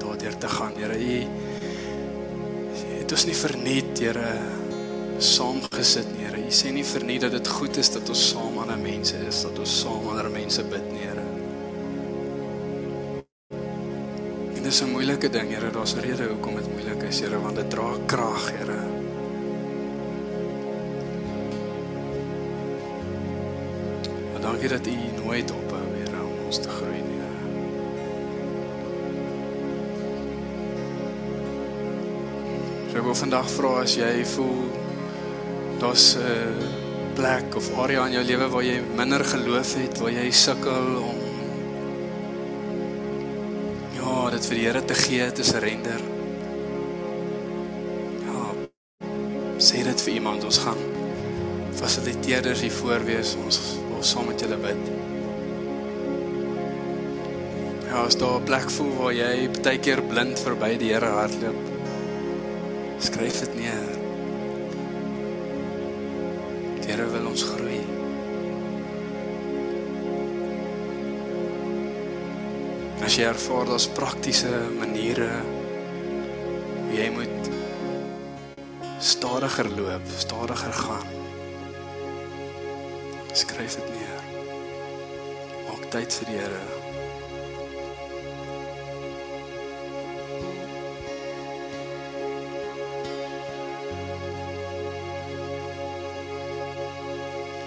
daardeur 0.01 0.37
te 0.39 0.47
gaan, 0.47 0.75
Here. 0.79 0.95
U 0.95 1.17
het 2.99 3.11
ons 3.11 3.27
nie 3.27 3.35
verniet, 3.35 3.99
Here, 3.99 4.31
saam 5.19 5.61
gesit 5.73 6.07
nie, 6.15 6.25
Here. 6.27 6.39
U 6.39 6.55
sê 6.55 6.71
nie 6.73 6.85
verniet 6.87 7.25
dat 7.27 7.35
dit 7.35 7.51
goed 7.59 7.77
is 7.81 7.91
dat 7.93 8.09
ons 8.09 8.23
saam 8.31 8.61
ander 8.63 8.79
mense 8.79 9.19
is, 9.27 9.43
dat 9.47 9.59
ons 9.59 9.77
saam 9.83 10.09
ander 10.13 10.31
mense 10.31 10.65
bid 10.71 10.87
nie, 10.93 11.05
Here. 11.09 11.27
En 14.55 14.63
dis 14.63 14.81
'n 14.81 14.91
moeilike 14.95 15.29
ding, 15.29 15.49
Here. 15.51 15.71
Daar's 15.71 15.95
'n 15.95 15.99
rede 16.07 16.31
hoekom 16.31 16.55
dit 16.55 16.71
moeilik 16.71 17.03
is, 17.09 17.19
Here, 17.19 17.39
want 17.39 17.55
dit 17.55 17.69
dra 17.69 17.91
krag, 18.07 18.51
Here. 18.51 19.00
Dankie 24.61 24.77
dat 24.77 24.87
U 24.87 25.23
nooit 25.25 25.51
ophou 25.51 25.81
weer 25.93 26.21
om 26.21 26.45
ons 26.45 26.59
te 26.59 26.69
groei 26.69 27.01
nie. 27.01 27.17
Here. 27.17 27.41
So 32.91 32.97
ek 32.97 33.03
wil 33.07 33.17
vandag 33.17 33.49
vra 33.49 33.71
as 33.81 33.95
jy 33.97 34.25
voel 34.35 34.69
daar's 35.81 36.15
'n 36.15 36.53
plek 37.15 37.55
of 37.55 37.71
area 37.77 38.05
in 38.05 38.13
jou 38.13 38.23
lewe 38.23 38.49
waar 38.49 38.63
jy 38.63 38.81
minder 38.95 39.25
geloof 39.25 39.73
het, 39.75 39.97
waar 39.97 40.11
jy 40.11 40.31
sukkel 40.31 41.01
om 41.01 41.17
ja, 43.97 44.29
dit 44.29 44.45
vir 44.45 44.55
die 44.55 44.65
Here 44.65 44.85
te 44.85 44.93
gee, 44.93 45.31
te 45.31 45.43
surrender. 45.43 46.01
Ja, 48.25 48.53
sê 49.57 49.83
dit 49.83 50.01
vir 50.01 50.13
iemand, 50.13 50.43
ons 50.43 50.57
gaan 50.57 50.77
fasiliteerders 51.73 52.61
hier 52.61 52.71
voor 52.71 53.05
wees, 53.05 53.35
ons 53.35 53.81
wil 54.01 54.09
saam 54.09 54.31
met 54.31 54.41
julle 54.41 54.57
bid. 54.57 54.87
Ja, 57.85 57.99
as 58.07 58.17
daar 58.17 58.39
'n 58.39 58.43
plek 58.49 58.69
voel 58.75 58.93
waar 58.97 59.13
jy 59.13 59.49
baie 59.61 59.79
keer 59.79 60.01
blind 60.01 60.39
verby 60.39 60.77
die 60.77 60.93
Here 60.93 61.11
hardloop, 61.17 61.61
skryf 62.97 63.39
dit 63.39 63.55
neer. 63.59 63.91
Die 66.79 66.89
Here 66.89 67.05
wil 67.11 67.27
ons 67.27 67.43
groei. 67.43 67.81
As 73.05 73.15
jy 73.15 73.23
ervaar 73.23 73.65
daar's 73.65 73.87
praktiese 73.87 74.51
maniere 74.79 75.29
hoe 76.89 76.97
jy 76.97 77.09
moet 77.09 77.49
stadiger 78.99 79.69
loop, 79.77 80.05
stadiger 80.17 80.73
gaan. 80.73 81.20
Skryf 83.33 83.75
dit 83.75 83.89
neer. 83.89 84.23
Maak 85.67 85.85
tyd 85.89 86.13
vir 86.19 86.27
die 86.27 86.37
Here. 86.41 86.63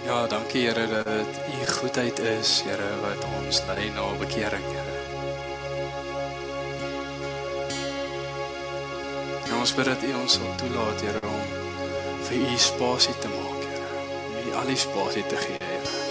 Ja, 0.05 0.27
dankie 0.27 0.67
Here 0.67 0.87
dat 0.87 1.05
dit 1.05 1.41
u 1.49 1.73
goedheid 1.73 2.19
is, 2.19 2.63
Here, 2.69 2.91
wat 3.01 3.25
ons 3.41 3.63
lei 3.67 3.89
na 3.97 4.05
bekering, 4.21 4.69
Here. 4.69 4.97
Ja, 9.49 9.59
ons 9.59 9.75
bid 9.75 9.85
dat 9.85 10.03
u 10.03 10.15
ons 10.21 10.37
sal 10.37 10.55
toelaat, 10.61 11.01
Here, 11.01 11.25
om 11.25 11.43
vir 12.29 12.37
u 12.53 12.59
spasie 12.59 13.17
te 13.19 13.33
maak, 13.33 13.64
Al 14.55 14.67
die 14.67 14.77
spasie 14.77 15.27
te 15.27 15.37
gee, 15.37 15.57
Here. 15.59 16.03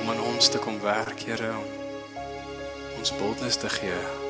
Om 0.00 0.10
aan 0.10 0.20
ons 0.20 0.48
te 0.48 0.58
kom 0.58 0.80
werk, 0.80 1.20
Here, 1.20 1.50
om 1.50 2.98
ons 2.98 3.16
boldness 3.18 3.56
te 3.56 3.68
gee. 3.68 4.25